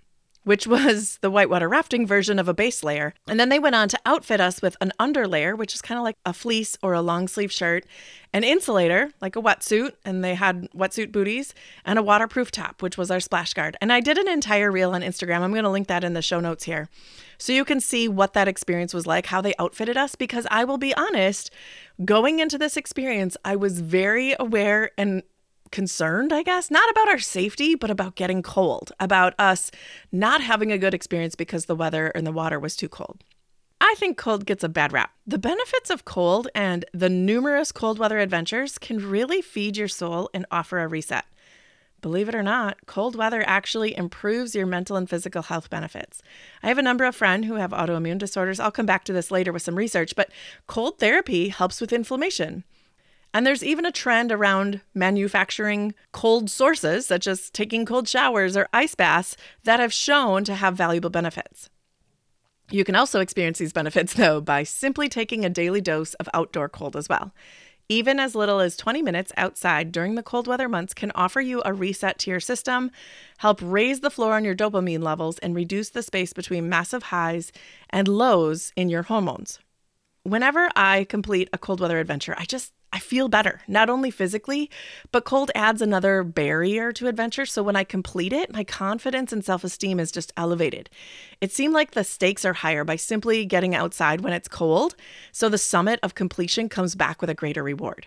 which 0.45 0.67
was 0.67 1.19
the 1.21 1.31
whitewater 1.31 1.69
rafting 1.69 2.07
version 2.07 2.39
of 2.39 2.49
a 2.49 2.55
base 2.55 2.83
layer. 2.83 3.15
And 3.29 3.39
then 3.39 3.49
they 3.49 3.59
went 3.59 3.77
on 3.77 3.89
to 3.89 3.99
outfit 4.05 4.41
us 4.41 4.61
with 4.61 4.77
an 4.81 4.93
underlayer, 4.99 5.57
which 5.57 5.75
is 5.75 5.83
kind 5.83 5.99
of 5.99 6.05
like 6.05 6.17
a 6.27 6.33
fleece 6.33 6.77
or 6.83 6.95
a 6.95 7.03
long 7.03 7.29
sleeve 7.29 7.53
shirt, 7.53 7.87
an 8.33 8.45
insulator, 8.45 9.11
like 9.21 9.37
a 9.37 9.43
wetsuit, 9.43 9.93
and 10.05 10.25
they 10.25 10.35
had 10.35 10.69
wetsuit 10.73 11.13
booties, 11.13 11.55
and 11.85 11.99
a 11.99 12.03
waterproof 12.03 12.51
top, 12.51 12.83
which 12.83 12.99
was 12.99 13.11
our 13.11 13.21
splash 13.21 13.55
guard. 13.55 13.77
And 13.81 13.93
I 13.93 14.01
did 14.01 14.19
an 14.19 14.29
entire 14.29 14.73
reel 14.73 14.95
on 14.95 15.03
Instagram. 15.03 15.41
I'm 15.41 15.53
going 15.53 15.65
to 15.65 15.71
link 15.71 15.89
that 15.89 16.05
in 16.05 16.15
the 16.15 16.23
show 16.23 16.41
notes 16.41 16.65
here. 16.65 16.89
So 17.39 17.53
you 17.53 17.65
can 17.65 17.81
see 17.81 18.09
what 18.09 18.35
that 18.35 18.49
experience 18.49 18.95
was 18.95 19.07
like, 19.07 19.27
how 19.27 19.41
they 19.41 19.55
outfitted 19.59 19.97
us, 19.97 20.15
because 20.15 20.47
I 20.51 20.65
will 20.65 20.79
be 20.79 20.95
honest, 20.95 21.51
going 22.05 22.39
into 22.39 22.57
this 22.57 22.77
experience, 22.77 23.37
I 23.45 23.57
was 23.57 23.81
very 23.81 24.35
aware 24.39 24.93
and 24.97 25.23
concerned, 25.73 26.33
I 26.33 26.43
guess, 26.43 26.71
not 26.71 26.89
about 26.91 27.09
our 27.09 27.19
safety, 27.19 27.75
but 27.75 27.91
about 27.91 28.15
getting 28.15 28.43
cold, 28.43 28.93
about 29.01 29.35
us 29.39 29.71
not 30.13 30.41
having 30.43 30.71
a 30.71 30.79
good 30.79 30.95
experience 30.95 31.35
because 31.35 31.67
the 31.67 31.75
weather 31.75 32.09
and 32.09 32.27
the 32.27 32.33
water 32.33 32.61
was 32.61 32.77
too 32.77 32.89
cold. 32.89 33.25
I 33.81 33.95
think 33.97 34.17
cold 34.17 34.47
gets 34.47 34.63
a 34.63 34.69
bad 34.69 34.93
rap. 34.93 35.11
The 35.27 35.39
benefits 35.39 35.91
of 35.91 36.05
cold 36.05 36.47
and 36.55 36.85
the 36.95 37.09
numerous 37.09 37.73
cold 37.73 37.99
weather 37.99 38.21
adventures 38.21 38.79
can 38.79 39.11
really 39.11 39.43
feed 39.43 39.77
your 39.77 39.89
soul 39.89 40.31
and 40.33 40.47
offer 40.53 40.79
a 40.79 40.87
reset. 40.87 41.25
Believe 42.01 42.29
it 42.29 42.35
or 42.35 42.43
not, 42.43 42.79
cold 42.87 43.17
weather 43.17 43.45
actually 43.47 43.97
improves 43.97 44.55
your 44.55 44.67
mental 44.67 44.97
and 44.97 45.09
physical 45.09 45.43
health 45.43 45.71
benefits. 45.71 46.21
I 46.63 46.69
have 46.69 46.79
a 46.79 46.83
number 46.83 47.05
of 47.05 47.15
friends 47.15 47.47
who 47.47 47.55
have 47.55 47.71
autoimmune 47.71 48.19
disorders. 48.19 48.59
I'll 48.59 48.73
come 48.73 48.87
back 48.87 49.05
to 49.05 49.13
this 49.13 49.31
later 49.31 49.53
with 49.53 49.63
some 49.63 49.77
research, 49.77 50.17
but 50.17 50.31
cold 50.67 50.99
therapy 50.99 51.49
helps 51.49 51.81
with 51.81 51.93
inflammation. 51.93 52.65
And 53.35 53.47
there's 53.47 53.65
even 53.65 53.87
a 53.87 53.93
trend 53.93 54.31
around 54.31 54.83
manufacturing 54.95 55.95
cold 56.13 56.51
sources, 56.51 57.07
such 57.07 57.27
as 57.27 57.51
taking 57.51 57.87
cold 57.87 58.07
showers 58.07 58.57
or 58.57 58.69
ice 58.73 58.95
baths, 58.95 59.37
that 59.65 59.81
have 59.81 59.93
shown 59.93 60.45
to 60.45 60.55
have 60.55 60.77
valuable 60.77 61.11
benefits. 61.11 61.71
You 62.71 62.85
can 62.85 62.95
also 62.95 63.21
experience 63.21 63.59
these 63.59 63.73
benefits, 63.73 64.15
though, 64.15 64.41
by 64.41 64.63
simply 64.63 65.09
taking 65.09 65.45
a 65.45 65.51
daily 65.51 65.81
dose 65.81 66.15
of 66.15 66.29
outdoor 66.35 66.69
cold 66.69 66.97
as 66.97 67.09
well. 67.09 67.35
Even 67.89 68.19
as 68.19 68.35
little 68.35 68.61
as 68.61 68.77
20 68.77 69.03
minutes 69.03 69.33
outside 69.37 69.93
during 69.93 70.15
the 70.15 70.23
cold 70.23 70.47
weather 70.47 70.69
months 70.69 70.95
can 70.95 71.11
offer 71.15 71.41
you 71.41 71.61
a 71.65 71.75
reset 71.75 72.19
to 72.21 72.31
your 72.31 72.41
system, 72.41 72.91
help 73.39 73.61
raise 73.63 74.01
the 74.01 74.11
floor 74.11 74.35
on 74.35 74.45
your 74.45 74.55
dopamine 74.55 75.03
levels, 75.03 75.39
and 75.39 75.55
reduce 75.55 75.91
the 75.91 76.03
space 76.03 76.33
between 76.33 76.69
massive 76.69 77.05
highs 77.05 77.53
and 77.91 78.09
lows 78.09 78.73
in 78.77 78.89
your 78.89 79.03
hormones. 79.03 79.59
Whenever 80.23 80.71
I 80.77 81.05
complete 81.05 81.51
a 81.53 81.59
cold 81.59 81.81
weather 81.81 81.99
adventure, 81.99 82.35
I 82.39 82.45
just 82.45 82.73
I 82.93 82.99
feel 82.99 83.29
better, 83.29 83.63
not 83.67 83.89
only 83.89 84.11
physically, 84.11 84.71
but 85.13 85.25
cold 85.25 85.51
adds 85.55 85.81
another 85.81 86.23
barrier 86.23 86.93
to 86.93 87.09
adventure. 87.09 87.47
So 87.47 87.63
when 87.63 87.75
I 87.75 87.85
complete 87.85 88.35
it, 88.35 88.53
my 88.53 88.65
confidence 88.65 89.33
and 89.33 89.43
self 89.43 89.65
esteem 89.65 89.99
is 89.99 90.13
just 90.13 90.33
elevated. 90.37 90.91
It 91.41 91.53
seemed 91.53 91.73
like 91.73 91.93
the 91.93 92.05
stakes 92.05 92.45
are 92.45 92.53
higher 92.53 92.85
by 92.85 92.97
simply 92.97 93.47
getting 93.47 93.75
outside 93.75 94.21
when 94.21 94.35
it's 94.35 94.49
cold. 94.49 94.95
So 95.33 95.49
the 95.49 95.57
summit 95.57 96.01
of 96.03 96.15
completion 96.15 96.69
comes 96.69 96.95
back 96.95 97.23
with 97.23 97.31
a 97.31 97.35
greater 97.35 97.63
reward. 97.63 98.07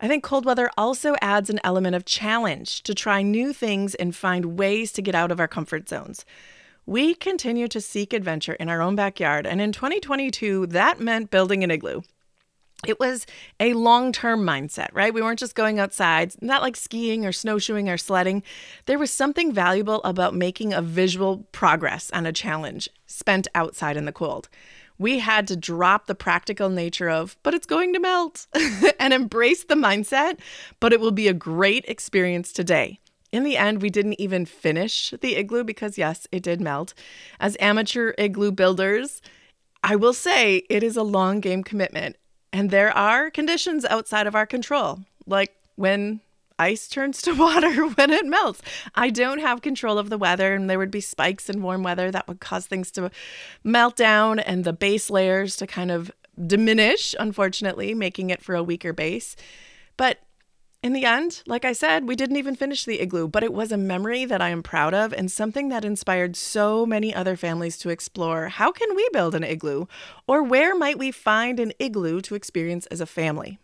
I 0.00 0.08
think 0.08 0.24
cold 0.24 0.44
weather 0.44 0.70
also 0.76 1.14
adds 1.22 1.48
an 1.48 1.60
element 1.62 1.94
of 1.94 2.04
challenge 2.04 2.82
to 2.84 2.94
try 2.94 3.22
new 3.22 3.52
things 3.52 3.94
and 3.94 4.14
find 4.14 4.58
ways 4.58 4.92
to 4.92 5.02
get 5.02 5.14
out 5.14 5.30
of 5.30 5.38
our 5.38 5.48
comfort 5.48 5.88
zones. 5.88 6.24
We 6.86 7.14
continue 7.14 7.68
to 7.68 7.80
seek 7.80 8.12
adventure 8.12 8.54
in 8.54 8.68
our 8.68 8.80
own 8.80 8.96
backyard, 8.96 9.46
and 9.46 9.60
in 9.60 9.72
2022, 9.72 10.66
that 10.68 11.00
meant 11.00 11.30
building 11.30 11.62
an 11.62 11.70
igloo 11.70 12.02
it 12.86 13.00
was 13.00 13.26
a 13.58 13.74
long 13.74 14.12
term 14.12 14.44
mindset, 14.44 14.88
right? 14.92 15.12
We 15.12 15.20
weren't 15.20 15.40
just 15.40 15.56
going 15.56 15.80
outside, 15.80 16.34
not 16.40 16.62
like 16.62 16.76
skiing 16.76 17.26
or 17.26 17.32
snowshoeing 17.32 17.88
or 17.88 17.98
sledding. 17.98 18.44
There 18.86 18.98
was 18.98 19.10
something 19.10 19.52
valuable 19.52 20.00
about 20.04 20.34
making 20.34 20.72
a 20.72 20.82
visual 20.82 21.38
progress 21.50 22.10
on 22.12 22.24
a 22.24 22.32
challenge 22.32 22.88
spent 23.06 23.48
outside 23.54 23.96
in 23.96 24.04
the 24.04 24.12
cold. 24.12 24.48
We 24.96 25.18
had 25.18 25.46
to 25.48 25.56
drop 25.56 26.06
the 26.06 26.14
practical 26.14 26.68
nature 26.68 27.08
of, 27.08 27.36
but 27.42 27.54
it's 27.54 27.66
going 27.66 27.92
to 27.94 28.00
melt, 28.00 28.46
and 29.00 29.12
embrace 29.12 29.64
the 29.64 29.74
mindset, 29.74 30.38
but 30.80 30.92
it 30.92 31.00
will 31.00 31.12
be 31.12 31.28
a 31.28 31.34
great 31.34 31.84
experience 31.86 32.52
today. 32.52 33.00
In 33.30 33.44
the 33.44 33.56
end, 33.56 33.82
we 33.82 33.90
didn't 33.90 34.20
even 34.20 34.46
finish 34.46 35.12
the 35.20 35.36
igloo 35.36 35.62
because, 35.62 35.98
yes, 35.98 36.26
it 36.32 36.42
did 36.42 36.60
melt. 36.60 36.94
As 37.38 37.56
amateur 37.60 38.12
igloo 38.18 38.50
builders, 38.50 39.20
I 39.84 39.96
will 39.96 40.14
say 40.14 40.62
it 40.68 40.82
is 40.82 40.96
a 40.96 41.02
long 41.02 41.40
game 41.40 41.62
commitment 41.62 42.16
and 42.52 42.70
there 42.70 42.96
are 42.96 43.30
conditions 43.30 43.84
outside 43.84 44.26
of 44.26 44.34
our 44.34 44.46
control, 44.46 45.00
like 45.26 45.54
when 45.76 46.20
ice 46.58 46.88
turns 46.88 47.22
to 47.22 47.34
water 47.34 47.86
when 47.86 48.10
it 48.10 48.26
melts. 48.26 48.62
I 48.94 49.10
don't 49.10 49.40
have 49.40 49.62
control 49.62 49.98
of 49.98 50.10
the 50.10 50.18
weather, 50.18 50.54
and 50.54 50.68
there 50.68 50.78
would 50.78 50.90
be 50.90 51.00
spikes 51.00 51.48
in 51.48 51.62
warm 51.62 51.82
weather 51.82 52.10
that 52.10 52.28
would 52.28 52.40
cause 52.40 52.66
things 52.66 52.90
to 52.92 53.10
melt 53.62 53.96
down 53.96 54.38
and 54.38 54.64
the 54.64 54.72
base 54.72 55.10
layers 55.10 55.56
to 55.56 55.66
kind 55.66 55.90
of 55.90 56.10
diminish, 56.46 57.14
unfortunately, 57.18 57.94
making 57.94 58.30
it 58.30 58.42
for 58.42 58.54
a 58.54 58.62
weaker 58.62 58.92
base. 58.92 59.36
But 59.96 60.18
in 60.82 60.92
the 60.92 61.04
end, 61.04 61.42
like 61.46 61.64
I 61.64 61.72
said, 61.72 62.06
we 62.06 62.14
didn't 62.14 62.36
even 62.36 62.54
finish 62.54 62.84
the 62.84 63.00
igloo, 63.00 63.26
but 63.26 63.42
it 63.42 63.52
was 63.52 63.72
a 63.72 63.76
memory 63.76 64.24
that 64.24 64.40
I 64.40 64.50
am 64.50 64.62
proud 64.62 64.94
of 64.94 65.12
and 65.12 65.30
something 65.30 65.70
that 65.70 65.84
inspired 65.84 66.36
so 66.36 66.86
many 66.86 67.12
other 67.12 67.36
families 67.36 67.78
to 67.78 67.90
explore 67.90 68.48
how 68.48 68.70
can 68.70 68.94
we 68.94 69.08
build 69.12 69.34
an 69.34 69.42
igloo? 69.42 69.86
Or 70.28 70.42
where 70.42 70.76
might 70.76 70.98
we 70.98 71.10
find 71.10 71.58
an 71.58 71.72
igloo 71.80 72.20
to 72.22 72.36
experience 72.36 72.86
as 72.86 73.00
a 73.00 73.06
family? 73.06 73.58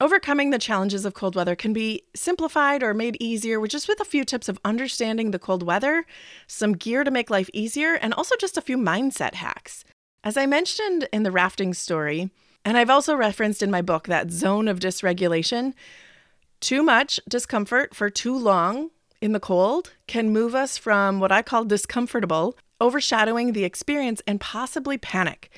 Overcoming 0.00 0.50
the 0.50 0.58
challenges 0.58 1.06
of 1.06 1.14
cold 1.14 1.34
weather 1.34 1.56
can 1.56 1.72
be 1.72 2.02
simplified 2.14 2.82
or 2.82 2.92
made 2.92 3.16
easier 3.20 3.58
with 3.58 3.70
just 3.70 3.88
with 3.88 4.00
a 4.00 4.04
few 4.04 4.24
tips 4.24 4.48
of 4.48 4.58
understanding 4.64 5.30
the 5.30 5.38
cold 5.38 5.62
weather, 5.62 6.04
some 6.46 6.72
gear 6.74 7.04
to 7.04 7.10
make 7.10 7.30
life 7.30 7.48
easier, 7.54 7.94
and 7.94 8.12
also 8.12 8.34
just 8.36 8.58
a 8.58 8.62
few 8.62 8.76
mindset 8.76 9.34
hacks. 9.34 9.84
As 10.22 10.36
I 10.36 10.46
mentioned 10.46 11.08
in 11.12 11.22
the 11.22 11.30
rafting 11.30 11.72
story, 11.72 12.30
and 12.64 12.76
I've 12.76 12.90
also 12.90 13.14
referenced 13.14 13.62
in 13.62 13.70
my 13.70 13.82
book 13.82 14.08
that 14.08 14.30
zone 14.30 14.68
of 14.68 14.80
dysregulation, 14.80 15.74
too 16.64 16.82
much 16.82 17.20
discomfort 17.28 17.94
for 17.94 18.08
too 18.08 18.34
long 18.34 18.90
in 19.20 19.32
the 19.32 19.40
cold 19.40 19.92
can 20.06 20.30
move 20.30 20.54
us 20.54 20.78
from 20.78 21.20
what 21.20 21.30
I 21.30 21.42
call 21.42 21.66
discomfortable 21.66 22.56
overshadowing 22.80 23.52
the 23.52 23.64
experience 23.64 24.22
and 24.26 24.40
possibly 24.40 24.96
panic. 24.96 25.50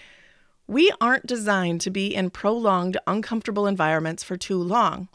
We 0.67 0.93
aren't 1.01 1.25
designed 1.27 1.81
to 1.83 1.91
be 1.91 2.13
in 2.13 2.31
prolonged, 2.31 2.97
uncomfortable 3.07 3.69
environments 3.69 4.25
for 4.25 4.37
too 4.37 4.61
long. 4.61 5.09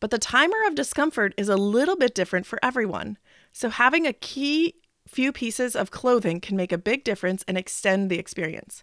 But 0.00 0.10
the 0.10 0.18
timer 0.18 0.66
of 0.66 0.74
discomfort 0.74 1.32
is 1.36 1.48
a 1.48 1.56
little 1.56 1.96
bit 1.96 2.12
different 2.12 2.44
for 2.44 2.58
everyone. 2.60 3.16
So, 3.52 3.70
having 3.70 4.08
a 4.08 4.12
key 4.12 4.74
few 5.06 5.30
pieces 5.30 5.76
of 5.76 5.92
clothing 5.92 6.40
can 6.40 6.56
make 6.56 6.72
a 6.72 6.78
big 6.78 7.04
difference 7.04 7.44
and 7.46 7.56
extend 7.56 8.10
the 8.10 8.18
experience. 8.18 8.82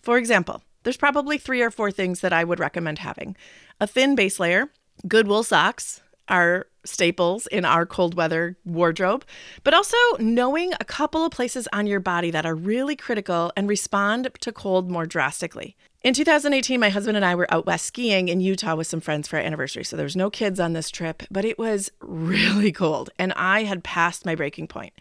For 0.00 0.16
example, 0.16 0.62
there's 0.84 0.96
probably 0.96 1.38
three 1.38 1.60
or 1.60 1.72
four 1.72 1.90
things 1.90 2.20
that 2.20 2.32
I 2.32 2.44
would 2.44 2.60
recommend 2.60 3.00
having 3.00 3.36
a 3.80 3.88
thin 3.88 4.14
base 4.14 4.38
layer, 4.38 4.70
good 5.06 5.28
wool 5.28 5.42
socks, 5.42 6.02
are 6.28 6.66
staples 6.84 7.46
in 7.48 7.64
our 7.64 7.86
cold 7.86 8.14
weather 8.14 8.56
wardrobe, 8.64 9.24
but 9.64 9.74
also 9.74 9.96
knowing 10.18 10.72
a 10.74 10.84
couple 10.84 11.24
of 11.24 11.32
places 11.32 11.68
on 11.72 11.86
your 11.86 12.00
body 12.00 12.30
that 12.30 12.46
are 12.46 12.54
really 12.54 12.96
critical 12.96 13.52
and 13.56 13.68
respond 13.68 14.28
to 14.40 14.52
cold 14.52 14.90
more 14.90 15.06
drastically. 15.06 15.76
In 16.02 16.14
2018, 16.14 16.78
my 16.78 16.88
husband 16.88 17.16
and 17.16 17.24
I 17.24 17.34
were 17.34 17.52
out 17.52 17.66
west 17.66 17.86
skiing 17.86 18.28
in 18.28 18.40
Utah 18.40 18.76
with 18.76 18.86
some 18.86 19.00
friends 19.00 19.26
for 19.26 19.36
our 19.36 19.42
anniversary. 19.42 19.84
So 19.84 19.96
there 19.96 20.04
was 20.04 20.16
no 20.16 20.30
kids 20.30 20.60
on 20.60 20.72
this 20.72 20.90
trip, 20.90 21.24
but 21.30 21.44
it 21.44 21.58
was 21.58 21.90
really 22.00 22.72
cold 22.72 23.10
and 23.18 23.32
I 23.34 23.64
had 23.64 23.82
passed 23.82 24.24
my 24.26 24.34
breaking 24.34 24.68
point. 24.68 24.92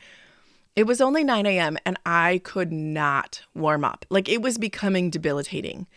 It 0.75 0.87
was 0.87 0.99
only 0.99 1.23
9 1.23 1.45
a.m. 1.45 1.77
and 1.85 1.97
I 2.05 2.41
could 2.43 2.71
not 2.71 3.43
warm 3.53 3.85
up. 3.85 4.05
Like 4.09 4.27
it 4.27 4.41
was 4.41 4.57
becoming 4.57 5.09
debilitating. 5.09 5.87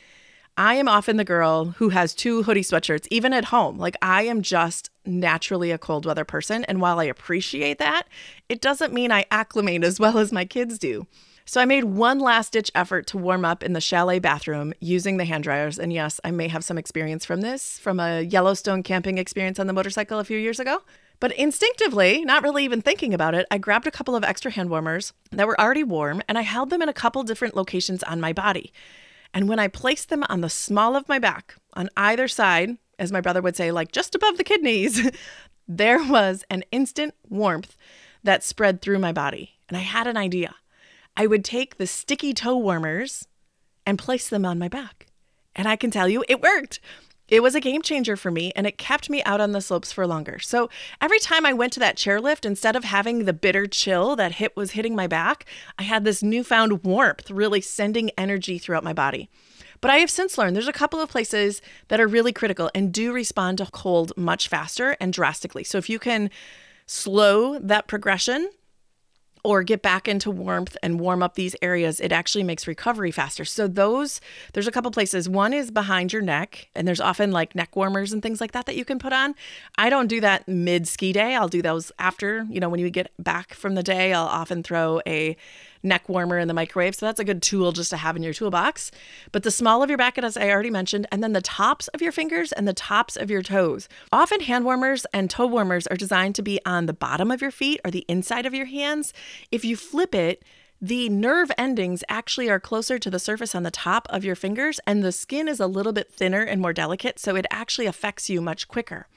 I 0.58 0.74
am 0.74 0.88
often 0.88 1.18
the 1.18 1.24
girl 1.24 1.66
who 1.76 1.90
has 1.90 2.12
two 2.12 2.42
hoodie 2.42 2.62
sweatshirts, 2.62 3.06
even 3.12 3.32
at 3.32 3.44
home. 3.44 3.78
Like, 3.78 3.96
I 4.02 4.22
am 4.22 4.42
just 4.42 4.90
naturally 5.06 5.70
a 5.70 5.78
cold 5.78 6.04
weather 6.04 6.24
person. 6.24 6.64
And 6.64 6.80
while 6.80 6.98
I 6.98 7.04
appreciate 7.04 7.78
that, 7.78 8.08
it 8.48 8.60
doesn't 8.60 8.92
mean 8.92 9.12
I 9.12 9.24
acclimate 9.30 9.84
as 9.84 10.00
well 10.00 10.18
as 10.18 10.32
my 10.32 10.44
kids 10.44 10.76
do. 10.76 11.06
So 11.44 11.60
I 11.60 11.64
made 11.64 11.84
one 11.84 12.18
last 12.18 12.54
ditch 12.54 12.72
effort 12.74 13.06
to 13.06 13.18
warm 13.18 13.44
up 13.44 13.62
in 13.62 13.72
the 13.72 13.80
chalet 13.80 14.18
bathroom 14.18 14.74
using 14.80 15.16
the 15.16 15.24
hand 15.24 15.44
dryers. 15.44 15.78
And 15.78 15.92
yes, 15.92 16.20
I 16.24 16.32
may 16.32 16.48
have 16.48 16.64
some 16.64 16.76
experience 16.76 17.24
from 17.24 17.40
this 17.40 17.78
from 17.78 18.00
a 18.00 18.22
Yellowstone 18.22 18.82
camping 18.82 19.16
experience 19.16 19.60
on 19.60 19.68
the 19.68 19.72
motorcycle 19.72 20.18
a 20.18 20.24
few 20.24 20.38
years 20.38 20.58
ago. 20.58 20.82
But 21.20 21.30
instinctively, 21.36 22.24
not 22.24 22.42
really 22.42 22.64
even 22.64 22.82
thinking 22.82 23.14
about 23.14 23.36
it, 23.36 23.46
I 23.48 23.58
grabbed 23.58 23.86
a 23.86 23.92
couple 23.92 24.16
of 24.16 24.24
extra 24.24 24.50
hand 24.50 24.70
warmers 24.70 25.12
that 25.30 25.46
were 25.46 25.60
already 25.60 25.84
warm 25.84 26.20
and 26.28 26.36
I 26.36 26.42
held 26.42 26.70
them 26.70 26.82
in 26.82 26.88
a 26.88 26.92
couple 26.92 27.22
different 27.22 27.54
locations 27.54 28.02
on 28.02 28.20
my 28.20 28.32
body. 28.32 28.72
And 29.34 29.48
when 29.48 29.58
I 29.58 29.68
placed 29.68 30.08
them 30.08 30.24
on 30.28 30.40
the 30.40 30.50
small 30.50 30.96
of 30.96 31.08
my 31.08 31.18
back, 31.18 31.54
on 31.74 31.90
either 31.96 32.28
side, 32.28 32.78
as 32.98 33.12
my 33.12 33.20
brother 33.20 33.42
would 33.42 33.56
say, 33.56 33.70
like 33.70 33.92
just 33.92 34.14
above 34.14 34.36
the 34.36 34.44
kidneys, 34.44 35.10
there 35.68 36.02
was 36.02 36.44
an 36.50 36.64
instant 36.72 37.14
warmth 37.28 37.76
that 38.24 38.42
spread 38.42 38.80
through 38.80 38.98
my 38.98 39.12
body. 39.12 39.58
And 39.68 39.76
I 39.76 39.80
had 39.80 40.06
an 40.06 40.16
idea. 40.16 40.54
I 41.16 41.26
would 41.26 41.44
take 41.44 41.76
the 41.76 41.86
sticky 41.86 42.32
toe 42.32 42.56
warmers 42.56 43.26
and 43.84 43.98
place 43.98 44.28
them 44.28 44.44
on 44.44 44.58
my 44.58 44.68
back. 44.68 45.06
And 45.54 45.68
I 45.68 45.76
can 45.76 45.90
tell 45.90 46.08
you, 46.08 46.24
it 46.28 46.42
worked. 46.42 46.80
It 47.28 47.42
was 47.42 47.54
a 47.54 47.60
game 47.60 47.82
changer 47.82 48.16
for 48.16 48.30
me 48.30 48.52
and 48.56 48.66
it 48.66 48.78
kept 48.78 49.10
me 49.10 49.22
out 49.24 49.40
on 49.40 49.52
the 49.52 49.60
slopes 49.60 49.92
for 49.92 50.06
longer. 50.06 50.38
So 50.38 50.70
every 51.00 51.18
time 51.18 51.44
I 51.44 51.52
went 51.52 51.72
to 51.74 51.80
that 51.80 51.96
chairlift, 51.96 52.46
instead 52.46 52.74
of 52.74 52.84
having 52.84 53.24
the 53.24 53.32
bitter 53.32 53.66
chill 53.66 54.16
that 54.16 54.32
hit 54.32 54.56
was 54.56 54.72
hitting 54.72 54.96
my 54.96 55.06
back, 55.06 55.44
I 55.78 55.82
had 55.82 56.04
this 56.04 56.22
newfound 56.22 56.84
warmth 56.84 57.30
really 57.30 57.60
sending 57.60 58.10
energy 58.16 58.58
throughout 58.58 58.84
my 58.84 58.94
body. 58.94 59.28
But 59.80 59.90
I 59.90 59.98
have 59.98 60.10
since 60.10 60.38
learned 60.38 60.56
there's 60.56 60.66
a 60.66 60.72
couple 60.72 61.00
of 61.00 61.10
places 61.10 61.62
that 61.88 62.00
are 62.00 62.08
really 62.08 62.32
critical 62.32 62.70
and 62.74 62.92
do 62.92 63.12
respond 63.12 63.58
to 63.58 63.66
cold 63.66 64.12
much 64.16 64.48
faster 64.48 64.96
and 64.98 65.12
drastically. 65.12 65.64
So 65.64 65.78
if 65.78 65.88
you 65.88 65.98
can 65.98 66.30
slow 66.86 67.58
that 67.58 67.86
progression, 67.86 68.50
or 69.48 69.62
get 69.62 69.80
back 69.80 70.06
into 70.06 70.30
warmth 70.30 70.76
and 70.82 71.00
warm 71.00 71.22
up 71.22 71.34
these 71.34 71.56
areas, 71.62 72.00
it 72.00 72.12
actually 72.12 72.44
makes 72.44 72.66
recovery 72.66 73.10
faster. 73.10 73.46
So 73.46 73.66
those 73.66 74.20
there's 74.52 74.66
a 74.66 74.70
couple 74.70 74.90
places. 74.90 75.26
One 75.26 75.54
is 75.54 75.70
behind 75.70 76.12
your 76.12 76.20
neck, 76.20 76.68
and 76.74 76.86
there's 76.86 77.00
often 77.00 77.32
like 77.32 77.54
neck 77.54 77.74
warmers 77.74 78.12
and 78.12 78.22
things 78.22 78.42
like 78.42 78.52
that 78.52 78.66
that 78.66 78.76
you 78.76 78.84
can 78.84 78.98
put 78.98 79.14
on. 79.14 79.34
I 79.78 79.88
don't 79.88 80.06
do 80.06 80.20
that 80.20 80.46
mid 80.48 80.86
ski 80.86 81.14
day. 81.14 81.34
I'll 81.34 81.48
do 81.48 81.62
those 81.62 81.90
after, 81.98 82.46
you 82.50 82.60
know, 82.60 82.68
when 82.68 82.78
you 82.78 82.90
get 82.90 83.10
back 83.18 83.54
from 83.54 83.74
the 83.74 83.82
day, 83.82 84.12
I'll 84.12 84.26
often 84.26 84.62
throw 84.62 85.00
a 85.06 85.34
neck 85.82 86.08
warmer 86.08 86.38
in 86.38 86.48
the 86.48 86.54
microwave. 86.54 86.94
So 86.94 87.06
that's 87.06 87.20
a 87.20 87.24
good 87.24 87.42
tool 87.42 87.72
just 87.72 87.90
to 87.90 87.96
have 87.96 88.16
in 88.16 88.22
your 88.22 88.34
toolbox. 88.34 88.90
But 89.32 89.42
the 89.42 89.50
small 89.50 89.82
of 89.82 89.90
your 89.90 89.98
back, 89.98 90.18
as 90.18 90.36
I 90.36 90.50
already 90.50 90.70
mentioned, 90.70 91.06
and 91.12 91.22
then 91.22 91.32
the 91.32 91.40
tops 91.40 91.88
of 91.88 92.02
your 92.02 92.12
fingers 92.12 92.52
and 92.52 92.66
the 92.66 92.72
tops 92.72 93.16
of 93.16 93.30
your 93.30 93.42
toes. 93.42 93.88
Often 94.12 94.40
hand 94.40 94.64
warmers 94.64 95.06
and 95.12 95.30
toe 95.30 95.46
warmers 95.46 95.86
are 95.86 95.96
designed 95.96 96.34
to 96.36 96.42
be 96.42 96.60
on 96.64 96.86
the 96.86 96.92
bottom 96.92 97.30
of 97.30 97.40
your 97.40 97.50
feet 97.50 97.80
or 97.84 97.90
the 97.90 98.04
inside 98.08 98.46
of 98.46 98.54
your 98.54 98.66
hands. 98.66 99.12
If 99.50 99.64
you 99.64 99.76
flip 99.76 100.14
it, 100.14 100.42
the 100.80 101.08
nerve 101.08 101.50
endings 101.58 102.04
actually 102.08 102.48
are 102.48 102.60
closer 102.60 103.00
to 103.00 103.10
the 103.10 103.18
surface 103.18 103.52
on 103.52 103.64
the 103.64 103.70
top 103.70 104.06
of 104.10 104.24
your 104.24 104.36
fingers, 104.36 104.78
and 104.86 105.02
the 105.02 105.10
skin 105.10 105.48
is 105.48 105.58
a 105.58 105.66
little 105.66 105.92
bit 105.92 106.12
thinner 106.12 106.42
and 106.42 106.60
more 106.60 106.72
delicate, 106.72 107.18
so 107.18 107.34
it 107.34 107.46
actually 107.50 107.86
affects 107.86 108.30
you 108.30 108.40
much 108.40 108.68
quicker. 108.68 109.08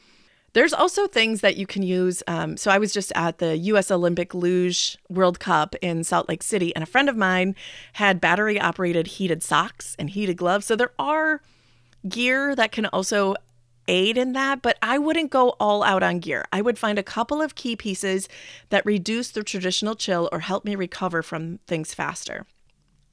There's 0.53 0.74
also 0.74 1.08
things 1.08 1.41
that 1.41 1.55
you 1.55 1.65
can 1.65 1.81
use. 1.81 2.24
Um, 2.27 2.58
so 2.58 2.72
I 2.72 2.77
was 2.77 2.93
just 2.93 3.12
at 3.15 3.38
the 3.38 3.58
U.S. 3.58 3.89
Olympic 3.89 4.34
Luge 4.34 4.98
World 5.10 5.39
Cup 5.39 5.75
in 5.81 6.03
Salt 6.03 6.27
Lake 6.27 6.43
City, 6.43 6.75
and 6.75 6.84
a 6.84 6.88
friend 6.88 7.08
of 7.08 7.15
mine 7.15 7.55
had 7.93 8.20
battery 8.20 8.60
operated 8.60 9.08
heated 9.08 9.41
socks 9.41 9.96
and 9.98 10.10
heated 10.10 10.36
gloves. 10.38 10.65
So 10.65 10.75
there 10.75 10.91
are 11.00 11.41
gear 12.08 12.55
that 12.55 12.72
can 12.72 12.86
also 12.88 13.36
aid 13.88 14.17
in 14.17 14.34
that, 14.34 14.62
but 14.62 14.77
I 14.81 14.98
wouldn't 14.98 15.31
go 15.31 15.50
all 15.60 15.84
out 15.84 16.03
on 16.03 16.20
gear. 16.20 16.46
I 16.51 16.62
would 16.62 16.77
find 16.77 17.00
a 17.00 17.03
couple 17.03 17.41
of 17.41 17.55
key 17.55 17.75
pieces 17.75 18.27
that 18.70 18.86
reduce 18.86 19.31
the 19.31 19.43
traditional 19.43 19.96
chill 19.96 20.29
or 20.31 20.39
help 20.39 20.65
me 20.65 20.75
recover 20.75 21.22
from 21.22 21.60
things 21.67 21.93
faster. 21.93 22.46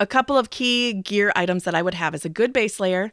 A 0.01 0.07
couple 0.07 0.39
of 0.39 0.51
key 0.51 0.93
gear 0.93 1.33
items 1.35 1.65
that 1.65 1.75
I 1.75 1.83
would 1.83 1.95
have 1.95 2.15
is 2.15 2.25
a 2.25 2.29
good 2.29 2.53
base 2.53 2.79
layer, 2.79 3.13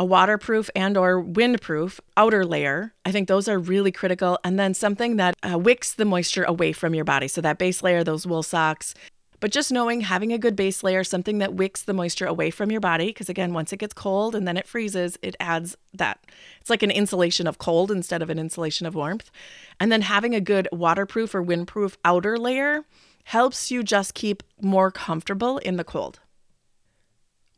a 0.00 0.04
waterproof 0.04 0.70
and 0.74 0.96
or 0.96 1.22
windproof 1.22 2.00
outer 2.16 2.46
layer. 2.46 2.94
I 3.04 3.12
think 3.12 3.28
those 3.28 3.48
are 3.48 3.58
really 3.58 3.92
critical 3.92 4.38
and 4.42 4.58
then 4.58 4.72
something 4.72 5.16
that 5.16 5.36
uh, 5.42 5.58
wicks 5.58 5.92
the 5.92 6.06
moisture 6.06 6.42
away 6.42 6.72
from 6.72 6.94
your 6.94 7.04
body. 7.04 7.28
So 7.28 7.42
that 7.42 7.58
base 7.58 7.82
layer, 7.82 8.02
those 8.02 8.26
wool 8.26 8.42
socks, 8.42 8.94
but 9.40 9.52
just 9.52 9.70
knowing 9.70 10.00
having 10.00 10.32
a 10.32 10.38
good 10.38 10.56
base 10.56 10.82
layer, 10.82 11.04
something 11.04 11.36
that 11.38 11.52
wicks 11.52 11.82
the 11.82 11.92
moisture 11.92 12.24
away 12.24 12.50
from 12.50 12.70
your 12.70 12.80
body, 12.80 13.08
because 13.08 13.28
again, 13.28 13.52
once 13.52 13.74
it 13.74 13.76
gets 13.76 13.92
cold 13.92 14.34
and 14.34 14.48
then 14.48 14.56
it 14.56 14.66
freezes, 14.66 15.18
it 15.20 15.36
adds 15.38 15.76
that. 15.92 16.24
It's 16.62 16.70
like 16.70 16.82
an 16.82 16.90
insulation 16.90 17.46
of 17.46 17.58
cold 17.58 17.90
instead 17.90 18.22
of 18.22 18.30
an 18.30 18.38
insulation 18.38 18.86
of 18.86 18.94
warmth. 18.94 19.30
And 19.78 19.92
then 19.92 20.00
having 20.00 20.34
a 20.34 20.40
good 20.40 20.66
waterproof 20.72 21.34
or 21.34 21.44
windproof 21.44 21.96
outer 22.06 22.38
layer 22.38 22.86
helps 23.24 23.70
you 23.70 23.82
just 23.82 24.14
keep 24.14 24.42
more 24.62 24.90
comfortable 24.90 25.58
in 25.58 25.76
the 25.76 25.84
cold. 25.84 26.20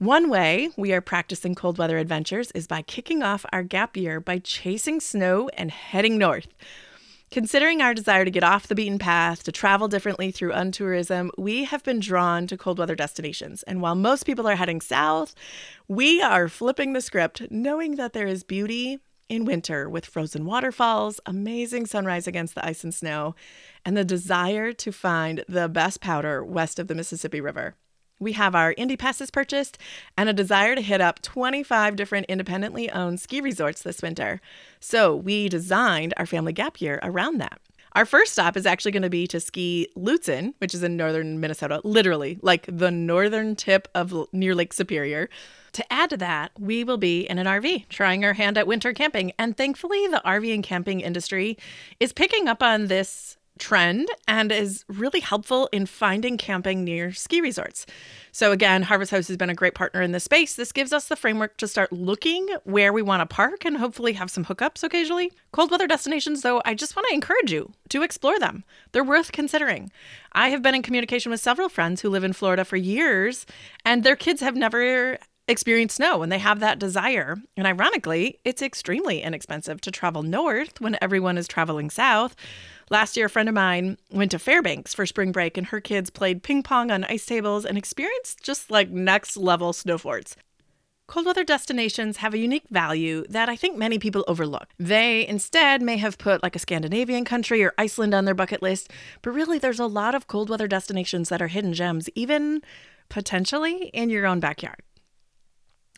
One 0.03 0.29
way 0.29 0.71
we 0.77 0.93
are 0.93 1.01
practicing 1.01 1.55
cold 1.55 1.79
weather 1.79 1.97
adventures 1.97 2.51
is 2.57 2.67
by 2.67 2.83
kicking 2.83 3.23
off 3.23 3.47
our 3.53 3.63
gap 3.63 3.97
year 3.97 4.19
by 4.19 4.41
chasing 4.41 4.99
snow 4.99 5.49
and 5.57 5.71
heading 5.71 6.19
north. 6.19 6.49
Considering 7.31 7.81
our 7.81 7.95
desire 7.95 8.25
to 8.25 8.31
get 8.33 8.43
off 8.43 8.67
the 8.67 8.75
beaten 8.75 8.99
path, 8.99 9.45
to 9.45 9.53
travel 9.53 9.87
differently 9.87 10.33
through 10.33 10.51
untourism, 10.51 11.31
we 11.39 11.63
have 11.63 11.85
been 11.85 12.01
drawn 12.01 12.49
to 12.49 12.57
cold 12.57 12.81
weather 12.81 12.97
destinations. 12.97 13.63
And 13.63 13.81
while 13.81 13.95
most 13.95 14.25
people 14.25 14.49
are 14.49 14.57
heading 14.57 14.81
south, 14.81 15.37
we 15.87 16.21
are 16.21 16.49
flipping 16.49 16.95
the 16.95 17.01
script, 17.01 17.43
knowing 17.49 17.95
that 17.95 18.13
there 18.13 18.27
is 18.27 18.43
beauty 18.43 18.99
in 19.29 19.45
winter 19.45 19.89
with 19.89 20.05
frozen 20.05 20.45
waterfalls, 20.45 21.21
amazing 21.27 21.87
sunrise 21.87 22.27
against 22.27 22.57
the 22.57 22.67
ice 22.67 22.83
and 22.83 22.93
snow, 22.93 23.37
and 23.85 23.97
the 23.97 24.05
desire 24.05 24.73
to 24.73 24.91
find 24.91 25.45
the 25.49 25.69
best 25.69 26.01
powder 26.01 26.45
west 26.45 26.81
of 26.81 26.89
the 26.89 26.97
Mississippi 26.97 27.41
River. 27.41 27.77
We 28.23 28.33
have 28.33 28.55
our 28.55 28.73
Indy 28.77 28.97
passes 28.97 29.33
purchased 29.33 29.79
and 30.17 30.29
a 30.29 30.33
desire 30.33 30.77
to 30.77 30.81
hit 30.81 31.01
up 31.01 31.21
25 31.23 31.97
different 31.97 32.27
independently 32.27 32.89
owned 32.91 33.21
ski 33.21 33.41
resorts 33.41 33.83
this 33.83 34.01
winter. 34.01 34.41
So 34.79 35.17
we 35.17 35.49
designed 35.49 36.15
our 36.17 36.27
family 36.27 36.53
gap 36.53 36.81
year 36.81 37.01
around 37.03 37.39
that. 37.39 37.61
Our 37.95 38.07
first 38.07 38.33
stop 38.33 38.57
is 38.57 38.65
actually 38.65 38.93
going 38.93 39.03
to 39.03 39.11
be 39.11 39.27
to 39.27 39.41
ski 39.41 39.89
Lutsen, 39.97 40.55
which 40.59 40.73
is 40.73 40.83
in 40.83 40.97
northern 40.97 41.41
Minnesota, 41.41 41.81
literally 41.85 42.39
like 42.41 42.65
the 42.69 42.91
northern 42.91 43.55
tip 43.55 43.89
of 43.95 44.15
near 44.33 44.55
Lake 44.55 44.73
Superior. 44.73 45.29
To 45.73 45.93
add 45.93 46.11
to 46.11 46.17
that, 46.19 46.53
we 46.59 46.85
will 46.85 46.97
be 46.97 47.23
in 47.23 47.39
an 47.39 47.47
RV 47.47 47.89
trying 47.89 48.25
our 48.25 48.35
hand 48.35 48.57
at 48.57 48.67
winter 48.67 48.93
camping. 48.93 49.33
And 49.39 49.57
thankfully, 49.57 50.07
the 50.07 50.23
RV 50.25 50.55
and 50.55 50.63
camping 50.63 51.01
industry 51.01 51.59
is 51.99 52.13
picking 52.13 52.49
up 52.49 52.63
on 52.63 52.87
this 52.87 53.37
trend 53.59 54.09
and 54.27 54.51
is 54.51 54.85
really 54.89 55.21
helpful 55.21 55.69
in 55.73 55.87
finding 55.87 56.37
camping 56.37 56.85
near 56.85 57.13
ski 57.13 57.41
resorts. 57.41 57.87
So, 58.33 58.51
again, 58.51 58.83
Harvest 58.83 59.11
Host 59.11 59.29
has 59.29 59.37
been 59.37 59.51
a 59.51 59.55
great 59.55 59.75
partner 59.75 60.01
in 60.01 60.13
this 60.13 60.25
space. 60.25 60.57
This 60.57 60.73
gives 60.73 60.93
us 60.93 61.09
the 61.09 61.17
framework 61.17 61.57
to 61.59 61.69
start 61.69 61.93
looking 61.93 62.49
where 62.65 62.93
we 62.93 63.03
want 63.03 63.21
to 63.21 63.35
park 63.35 63.65
and 63.65 63.77
hopefully 63.77 64.15
have 64.15 64.31
some 64.31 64.45
hookups 64.45 64.83
occasionally. 64.83 65.33
Cold 65.53 65.71
weather 65.71 65.87
destinations, 65.87 66.43
though, 66.43 66.63
I 66.65 66.75
just 66.75 66.97
want 66.97 67.07
to 67.09 67.15
encourage 67.15 67.53
you 67.53 67.73
to 67.91 68.03
explore 68.03 68.39
them. 68.39 68.65
They're 68.93 69.05
worth 69.05 69.33
considering. 69.33 69.93
I 70.33 70.49
have 70.49 70.63
been 70.63 70.75
in 70.75 70.83
communication 70.83 71.31
with 71.31 71.41
several 71.41 71.69
friends 71.69 72.01
who 72.01 72.09
live 72.09 72.25
in 72.25 72.33
Florida 72.33 72.65
for 72.65 72.77
years, 72.77 73.45
and 73.85 74.03
their 74.03 74.17
kids 74.17 74.41
have 74.41 74.57
never 74.57 75.19
experience 75.49 75.95
snow 75.95 76.23
and 76.23 76.31
they 76.31 76.39
have 76.39 76.61
that 76.61 76.79
desire. 76.79 77.37
And 77.57 77.67
ironically, 77.67 78.39
it's 78.45 78.63
extremely 78.63 79.23
inexpensive 79.23 79.81
to 79.83 79.91
travel 79.91 80.23
north 80.23 80.81
when 80.81 80.97
everyone 81.03 81.39
is 81.39 81.49
traveling 81.49 81.91
south. 81.91 82.37
Last 82.93 83.17
year, 83.17 83.25
a 83.25 83.31
friend 83.31 83.49
of 83.49 83.55
mine 83.55 83.97
went 84.11 84.33
to 84.33 84.39
Fairbanks 84.39 84.93
for 84.93 85.07
spring 85.07 85.33
break, 85.33 85.57
and 85.57 85.69
her 85.69 85.81
kids 85.81 86.11
played 86.11 86.43
ping 86.43 86.63
pong 86.63 86.91
on 86.91 87.05
ice 87.05 87.25
tables 87.25 87.65
and 87.65 87.79
experienced 87.79 88.43
just 88.43 88.71
like 88.71 88.91
next 88.91 89.35
level 89.39 89.73
snow 89.73 89.97
forts. 89.97 90.37
Cold 91.09 91.25
weather 91.25 91.43
destinations 91.43 92.19
have 92.19 92.35
a 92.35 92.39
unique 92.39 92.69
value 92.69 93.25
that 93.31 93.49
I 93.49 93.57
think 93.57 93.79
many 93.79 93.99
people 93.99 94.27
overlook. 94.29 94.69
They 94.79 95.27
instead 95.27 95.81
may 95.81 95.97
have 95.97 96.19
put 96.19 96.43
like 96.43 96.55
a 96.55 96.59
Scandinavian 96.59 97.25
country 97.25 97.65
or 97.65 97.73
Iceland 97.79 98.13
on 98.13 98.27
their 98.27 98.35
bucket 98.35 98.61
list, 98.61 98.91
but 99.23 99.31
really 99.31 99.59
there's 99.59 99.81
a 99.81 99.87
lot 99.87 100.15
of 100.15 100.27
cold 100.27 100.51
weather 100.51 100.69
destinations 100.69 101.31
that 101.31 101.41
are 101.41 101.49
hidden 101.49 101.73
gems, 101.73 102.11
even 102.15 102.61
potentially 103.09 103.89
in 103.95 104.11
your 104.11 104.27
own 104.27 104.39
backyard. 104.39 104.83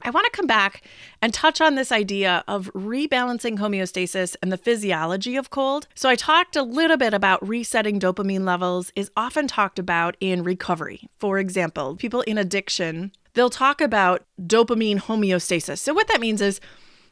I 0.03 0.11
want 0.11 0.27
to 0.27 0.37
come 0.37 0.47
back 0.47 0.83
and 1.23 1.33
touch 1.33 1.61
on 1.61 1.77
this 1.77 1.91
idea 1.91 2.45
of 2.47 2.71
rebalancing 2.75 3.59
homeostasis 3.59 4.37
and 4.43 4.53
the 4.53 4.59
physiology 4.59 5.37
of 5.37 5.51
cold. 5.51 5.87
So, 5.95 6.09
I 6.09 6.15
talked 6.15 6.57
a 6.57 6.63
little 6.63 6.97
bit 6.97 7.15
about 7.15 7.47
resetting 7.47 8.01
dopamine 8.01 8.45
levels, 8.45 8.93
is 8.97 9.11
often 9.17 9.47
talked 9.47 9.79
about 9.79 10.17
in 10.21 10.43
recovery. 10.43 11.09
For 11.17 11.39
example, 11.39 11.97
people 11.97 12.23
in 12.23 12.39
addiction 12.39 13.13
they'll 13.35 13.51
talk 13.51 13.81
about 13.81 14.25
dopamine 14.41 15.01
homeostasis. 15.01 15.79
So, 15.79 15.93
what 15.93 16.09
that 16.09 16.21
means 16.21 16.41
is 16.41 16.61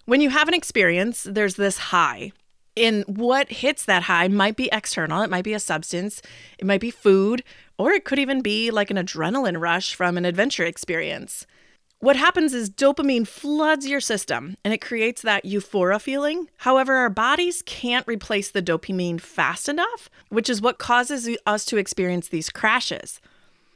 when 0.06 0.20
you 0.20 0.30
have 0.30 0.48
an 0.48 0.54
experience, 0.54 1.24
there's 1.24 1.56
this 1.56 1.78
high. 1.78 2.32
And 2.74 3.04
what 3.06 3.52
hits 3.52 3.84
that 3.84 4.04
high 4.04 4.28
might 4.28 4.56
be 4.56 4.70
external, 4.72 5.20
it 5.22 5.30
might 5.30 5.44
be 5.44 5.52
a 5.52 5.60
substance, 5.60 6.22
it 6.58 6.66
might 6.66 6.80
be 6.80 6.90
food, 6.90 7.44
or 7.76 7.92
it 7.92 8.04
could 8.04 8.18
even 8.18 8.40
be 8.40 8.70
like 8.70 8.90
an 8.90 8.96
adrenaline 8.96 9.60
rush 9.60 9.94
from 9.94 10.16
an 10.16 10.24
adventure 10.24 10.64
experience. 10.64 11.46
What 12.02 12.16
happens 12.16 12.52
is 12.52 12.68
dopamine 12.68 13.28
floods 13.28 13.86
your 13.86 14.00
system 14.00 14.56
and 14.64 14.74
it 14.74 14.80
creates 14.80 15.22
that 15.22 15.44
euphoria 15.44 16.00
feeling. 16.00 16.48
However, 16.56 16.94
our 16.94 17.08
bodies 17.08 17.62
can't 17.64 18.04
replace 18.08 18.50
the 18.50 18.60
dopamine 18.60 19.20
fast 19.20 19.68
enough, 19.68 20.10
which 20.28 20.50
is 20.50 20.60
what 20.60 20.80
causes 20.80 21.28
us 21.46 21.64
to 21.66 21.76
experience 21.76 22.26
these 22.26 22.50
crashes. 22.50 23.20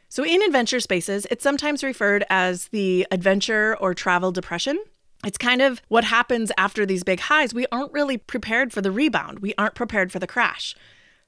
So, 0.09 0.25
in 0.25 0.43
adventure 0.43 0.81
spaces, 0.81 1.29
it's 1.31 1.45
sometimes 1.45 1.85
referred 1.85 2.25
as 2.29 2.67
the 2.73 3.07
adventure 3.13 3.77
or 3.79 3.95
travel 3.95 4.33
depression. 4.33 4.83
It's 5.25 5.39
kind 5.39 5.63
of 5.63 5.81
what 5.87 6.03
happens 6.03 6.51
after 6.59 6.85
these 6.85 7.05
big 7.05 7.21
highs. 7.21 7.55
We 7.55 7.67
aren't 7.71 7.93
really 7.93 8.19
prepared 8.19 8.73
for 8.73 8.81
the 8.81 8.91
rebound, 8.91 9.39
we 9.39 9.55
aren't 9.57 9.77
prepared 9.77 10.11
for 10.11 10.19
the 10.19 10.27
crash. 10.27 10.75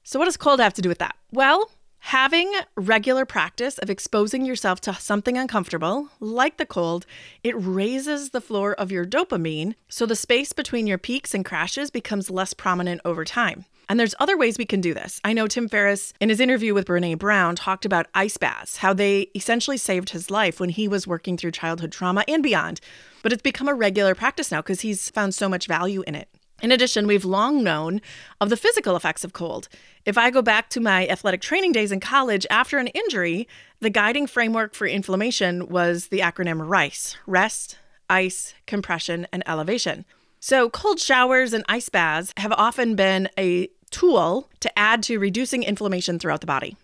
So, 0.03 0.19
what 0.19 0.25
does 0.25 0.35
cold 0.35 0.59
have 0.59 0.73
to 0.73 0.81
do 0.81 0.89
with 0.89 0.99
that? 0.99 1.15
Well, 1.31 1.71
Having 1.99 2.51
regular 2.75 3.25
practice 3.25 3.77
of 3.77 3.89
exposing 3.89 4.45
yourself 4.45 4.81
to 4.81 4.93
something 4.93 5.37
uncomfortable, 5.37 6.09
like 6.19 6.57
the 6.57 6.65
cold, 6.65 7.05
it 7.43 7.53
raises 7.57 8.29
the 8.29 8.41
floor 8.41 8.73
of 8.73 8.91
your 8.91 9.05
dopamine, 9.05 9.75
so 9.89 10.05
the 10.05 10.15
space 10.15 10.53
between 10.53 10.87
your 10.87 10.97
peaks 10.97 11.33
and 11.33 11.45
crashes 11.45 11.91
becomes 11.91 12.31
less 12.31 12.53
prominent 12.53 13.01
over 13.05 13.25
time. 13.25 13.65
And 13.89 13.99
there's 13.99 14.15
other 14.19 14.37
ways 14.37 14.57
we 14.57 14.65
can 14.65 14.81
do 14.81 14.93
this. 14.93 15.19
I 15.23 15.33
know 15.33 15.47
Tim 15.47 15.67
Ferriss, 15.67 16.13
in 16.19 16.29
his 16.29 16.39
interview 16.39 16.73
with 16.73 16.85
Brene 16.85 17.17
Brown, 17.17 17.55
talked 17.55 17.85
about 17.85 18.07
ice 18.13 18.37
baths, 18.37 18.77
how 18.77 18.93
they 18.93 19.27
essentially 19.35 19.77
saved 19.77 20.11
his 20.11 20.31
life 20.31 20.59
when 20.59 20.69
he 20.69 20.87
was 20.87 21.07
working 21.07 21.37
through 21.37 21.51
childhood 21.51 21.91
trauma 21.91 22.23
and 22.27 22.41
beyond. 22.41 22.79
But 23.23 23.33
it's 23.33 23.41
become 23.41 23.67
a 23.67 23.73
regular 23.73 24.15
practice 24.15 24.51
now 24.51 24.61
because 24.61 24.81
he's 24.81 25.09
found 25.09 25.35
so 25.35 25.49
much 25.49 25.67
value 25.67 26.03
in 26.07 26.15
it. 26.15 26.29
In 26.61 26.71
addition, 26.71 27.07
we've 27.07 27.25
long 27.25 27.63
known 27.63 28.01
of 28.41 28.49
the 28.49 28.57
physical 28.57 28.95
effects 28.95 29.23
of 29.23 29.33
cold. 29.33 29.69
If 30.05 30.17
I 30.17 30.29
go 30.29 30.41
back 30.41 30.69
to 30.71 30.81
my 30.81 31.07
athletic 31.07 31.41
training 31.41 31.71
days 31.71 31.91
in 31.91 31.99
college 31.99 32.45
after 32.49 32.77
an 32.77 32.87
injury, 32.87 33.47
the 33.79 33.89
guiding 33.89 34.27
framework 34.27 34.73
for 34.73 34.85
inflammation 34.85 35.67
was 35.67 36.07
the 36.07 36.19
acronym 36.19 36.67
RICE 36.67 37.15
rest, 37.25 37.77
ice, 38.09 38.53
compression, 38.67 39.27
and 39.31 39.43
elevation. 39.47 40.05
So, 40.41 40.69
cold 40.69 40.99
showers 40.99 41.53
and 41.53 41.65
ice 41.67 41.89
baths 41.89 42.33
have 42.37 42.53
often 42.53 42.95
been 42.95 43.29
a 43.37 43.69
tool 43.91 44.49
to 44.59 44.79
add 44.79 45.03
to 45.03 45.17
reducing 45.17 45.63
inflammation 45.63 46.19
throughout 46.19 46.41
the 46.41 46.47
body. 46.47 46.77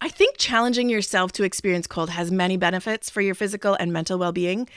I 0.00 0.08
think 0.08 0.36
challenging 0.36 0.90
yourself 0.90 1.32
to 1.32 1.44
experience 1.44 1.86
cold 1.86 2.10
has 2.10 2.30
many 2.30 2.56
benefits 2.56 3.08
for 3.08 3.20
your 3.22 3.34
physical 3.34 3.74
and 3.74 3.92
mental 3.92 4.18
well 4.18 4.32
being. 4.32 4.68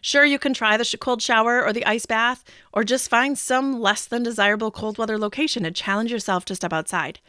Sure, 0.00 0.24
you 0.24 0.38
can 0.38 0.54
try 0.54 0.76
the 0.76 0.96
cold 0.98 1.20
shower 1.20 1.62
or 1.62 1.72
the 1.72 1.84
ice 1.84 2.06
bath, 2.06 2.42
or 2.72 2.84
just 2.84 3.10
find 3.10 3.38
some 3.38 3.80
less 3.80 4.06
than 4.06 4.22
desirable 4.22 4.70
cold 4.70 4.96
weather 4.96 5.18
location 5.18 5.66
and 5.66 5.76
challenge 5.76 6.10
yourself 6.10 6.44
to 6.46 6.54
step 6.54 6.72
outside. 6.72 7.20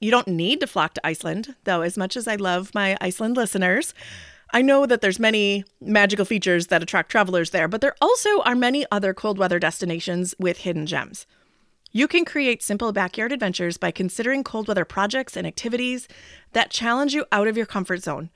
You 0.00 0.10
don't 0.10 0.28
need 0.28 0.60
to 0.60 0.66
flock 0.66 0.94
to 0.94 1.06
Iceland, 1.06 1.56
though, 1.64 1.80
as 1.80 1.96
much 1.96 2.16
as 2.16 2.28
I 2.28 2.36
love 2.36 2.74
my 2.74 2.96
Iceland 3.00 3.36
listeners. 3.36 3.94
I 4.52 4.62
know 4.62 4.86
that 4.86 5.00
there's 5.00 5.18
many 5.18 5.64
magical 5.80 6.24
features 6.24 6.68
that 6.68 6.82
attract 6.82 7.10
travelers 7.10 7.50
there, 7.50 7.66
but 7.66 7.80
there 7.80 7.96
also 8.00 8.40
are 8.42 8.54
many 8.54 8.86
other 8.92 9.12
cold 9.12 9.38
weather 9.38 9.58
destinations 9.58 10.34
with 10.38 10.58
hidden 10.58 10.86
gems. 10.86 11.26
You 11.90 12.06
can 12.06 12.24
create 12.24 12.62
simple 12.62 12.92
backyard 12.92 13.32
adventures 13.32 13.76
by 13.76 13.90
considering 13.90 14.44
cold 14.44 14.68
weather 14.68 14.84
projects 14.84 15.36
and 15.36 15.46
activities 15.46 16.06
that 16.52 16.70
challenge 16.70 17.14
you 17.14 17.24
out 17.32 17.48
of 17.48 17.56
your 17.56 17.66
comfort 17.66 18.02
zone. 18.02 18.30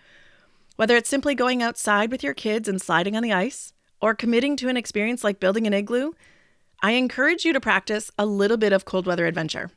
Whether 0.79 0.95
it's 0.95 1.11
simply 1.11 1.35
going 1.35 1.61
outside 1.61 2.12
with 2.12 2.23
your 2.23 2.35
kids 2.35 2.69
and 2.69 2.81
sliding 2.81 3.17
on 3.17 3.25
the 3.25 3.33
ice, 3.33 3.73
or 4.01 4.14
committing 4.14 4.55
to 4.59 4.69
an 4.69 4.77
experience 4.77 5.25
like 5.25 5.41
building 5.41 5.67
an 5.67 5.75
igloo, 5.75 6.12
I 6.81 6.93
encourage 6.93 7.45
you 7.45 7.53
to 7.53 7.59
practice 7.59 8.12
a 8.17 8.25
little 8.25 8.57
bit 8.57 8.73
of 8.73 8.85
cold 8.85 9.05
weather 9.05 9.27
adventure. 9.27 9.73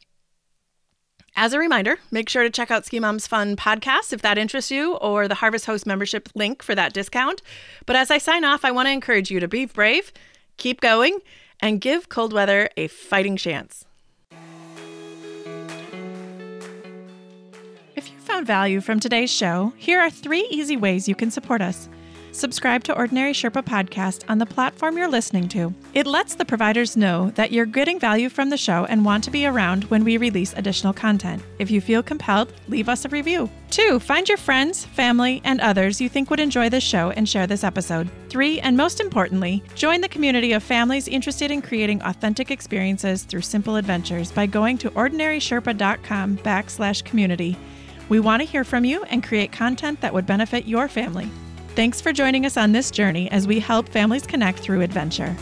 As 1.35 1.53
a 1.53 1.57
reminder, 1.57 1.97
make 2.11 2.29
sure 2.29 2.43
to 2.43 2.51
check 2.51 2.69
out 2.69 2.85
Ski 2.85 2.99
Mom's 2.99 3.25
Fun 3.25 3.55
podcast 3.55 4.13
if 4.13 4.21
that 4.21 4.37
interests 4.37 4.69
you, 4.69 4.93
or 4.97 5.27
the 5.27 5.33
Harvest 5.33 5.65
Host 5.65 5.87
membership 5.87 6.29
link 6.35 6.61
for 6.61 6.75
that 6.75 6.93
discount. 6.93 7.41
But 7.87 7.95
as 7.95 8.11
I 8.11 8.19
sign 8.19 8.45
off, 8.45 8.63
I 8.63 8.69
want 8.69 8.85
to 8.85 8.91
encourage 8.91 9.31
you 9.31 9.39
to 9.39 9.47
be 9.47 9.65
brave, 9.65 10.13
keep 10.57 10.81
going, 10.81 11.17
and 11.59 11.81
give 11.81 12.09
cold 12.09 12.31
weather 12.31 12.69
a 12.77 12.85
fighting 12.85 13.37
chance. 13.37 13.85
Found 18.31 18.47
value 18.47 18.79
from 18.79 18.97
today's 18.97 19.29
show, 19.29 19.73
here 19.75 19.99
are 19.99 20.09
three 20.09 20.47
easy 20.49 20.77
ways 20.77 21.05
you 21.05 21.13
can 21.13 21.29
support 21.29 21.61
us. 21.61 21.89
Subscribe 22.31 22.81
to 22.85 22.95
Ordinary 22.95 23.33
Sherpa 23.33 23.61
Podcast 23.61 24.23
on 24.29 24.37
the 24.37 24.45
platform 24.45 24.97
you're 24.97 25.09
listening 25.09 25.49
to. 25.49 25.73
It 25.93 26.07
lets 26.07 26.35
the 26.35 26.45
providers 26.45 26.95
know 26.95 27.31
that 27.31 27.51
you're 27.51 27.65
getting 27.65 27.99
value 27.99 28.29
from 28.29 28.49
the 28.49 28.55
show 28.55 28.85
and 28.85 29.03
want 29.03 29.25
to 29.25 29.31
be 29.31 29.45
around 29.45 29.83
when 29.85 30.05
we 30.05 30.15
release 30.15 30.53
additional 30.53 30.93
content. 30.93 31.43
If 31.59 31.69
you 31.69 31.81
feel 31.81 32.01
compelled, 32.01 32.53
leave 32.69 32.87
us 32.87 33.03
a 33.03 33.09
review. 33.09 33.49
Two, 33.69 33.99
find 33.99 34.29
your 34.29 34.37
friends, 34.37 34.85
family, 34.85 35.41
and 35.43 35.59
others 35.59 35.99
you 35.99 36.07
think 36.07 36.29
would 36.29 36.39
enjoy 36.39 36.69
this 36.69 36.85
show 36.85 37.09
and 37.11 37.27
share 37.27 37.47
this 37.47 37.65
episode. 37.65 38.09
Three, 38.29 38.61
and 38.61 38.77
most 38.77 39.01
importantly, 39.01 39.61
join 39.75 39.99
the 39.99 40.07
community 40.07 40.53
of 40.53 40.63
families 40.63 41.09
interested 41.09 41.51
in 41.51 41.61
creating 41.61 42.01
authentic 42.03 42.49
experiences 42.49 43.23
through 43.23 43.41
simple 43.41 43.75
adventures 43.75 44.31
by 44.31 44.45
going 44.45 44.77
to 44.77 44.89
ordinarysherpa.com 44.91 46.37
backslash 46.37 47.03
community. 47.03 47.57
We 48.11 48.19
want 48.19 48.41
to 48.41 48.45
hear 48.45 48.65
from 48.65 48.83
you 48.83 49.03
and 49.03 49.23
create 49.23 49.53
content 49.53 50.01
that 50.01 50.13
would 50.13 50.25
benefit 50.25 50.65
your 50.65 50.89
family. 50.89 51.31
Thanks 51.75 52.01
for 52.01 52.11
joining 52.11 52.45
us 52.45 52.57
on 52.57 52.73
this 52.73 52.91
journey 52.91 53.31
as 53.31 53.47
we 53.47 53.61
help 53.61 53.87
families 53.87 54.27
connect 54.27 54.59
through 54.59 54.81
adventure. 54.81 55.33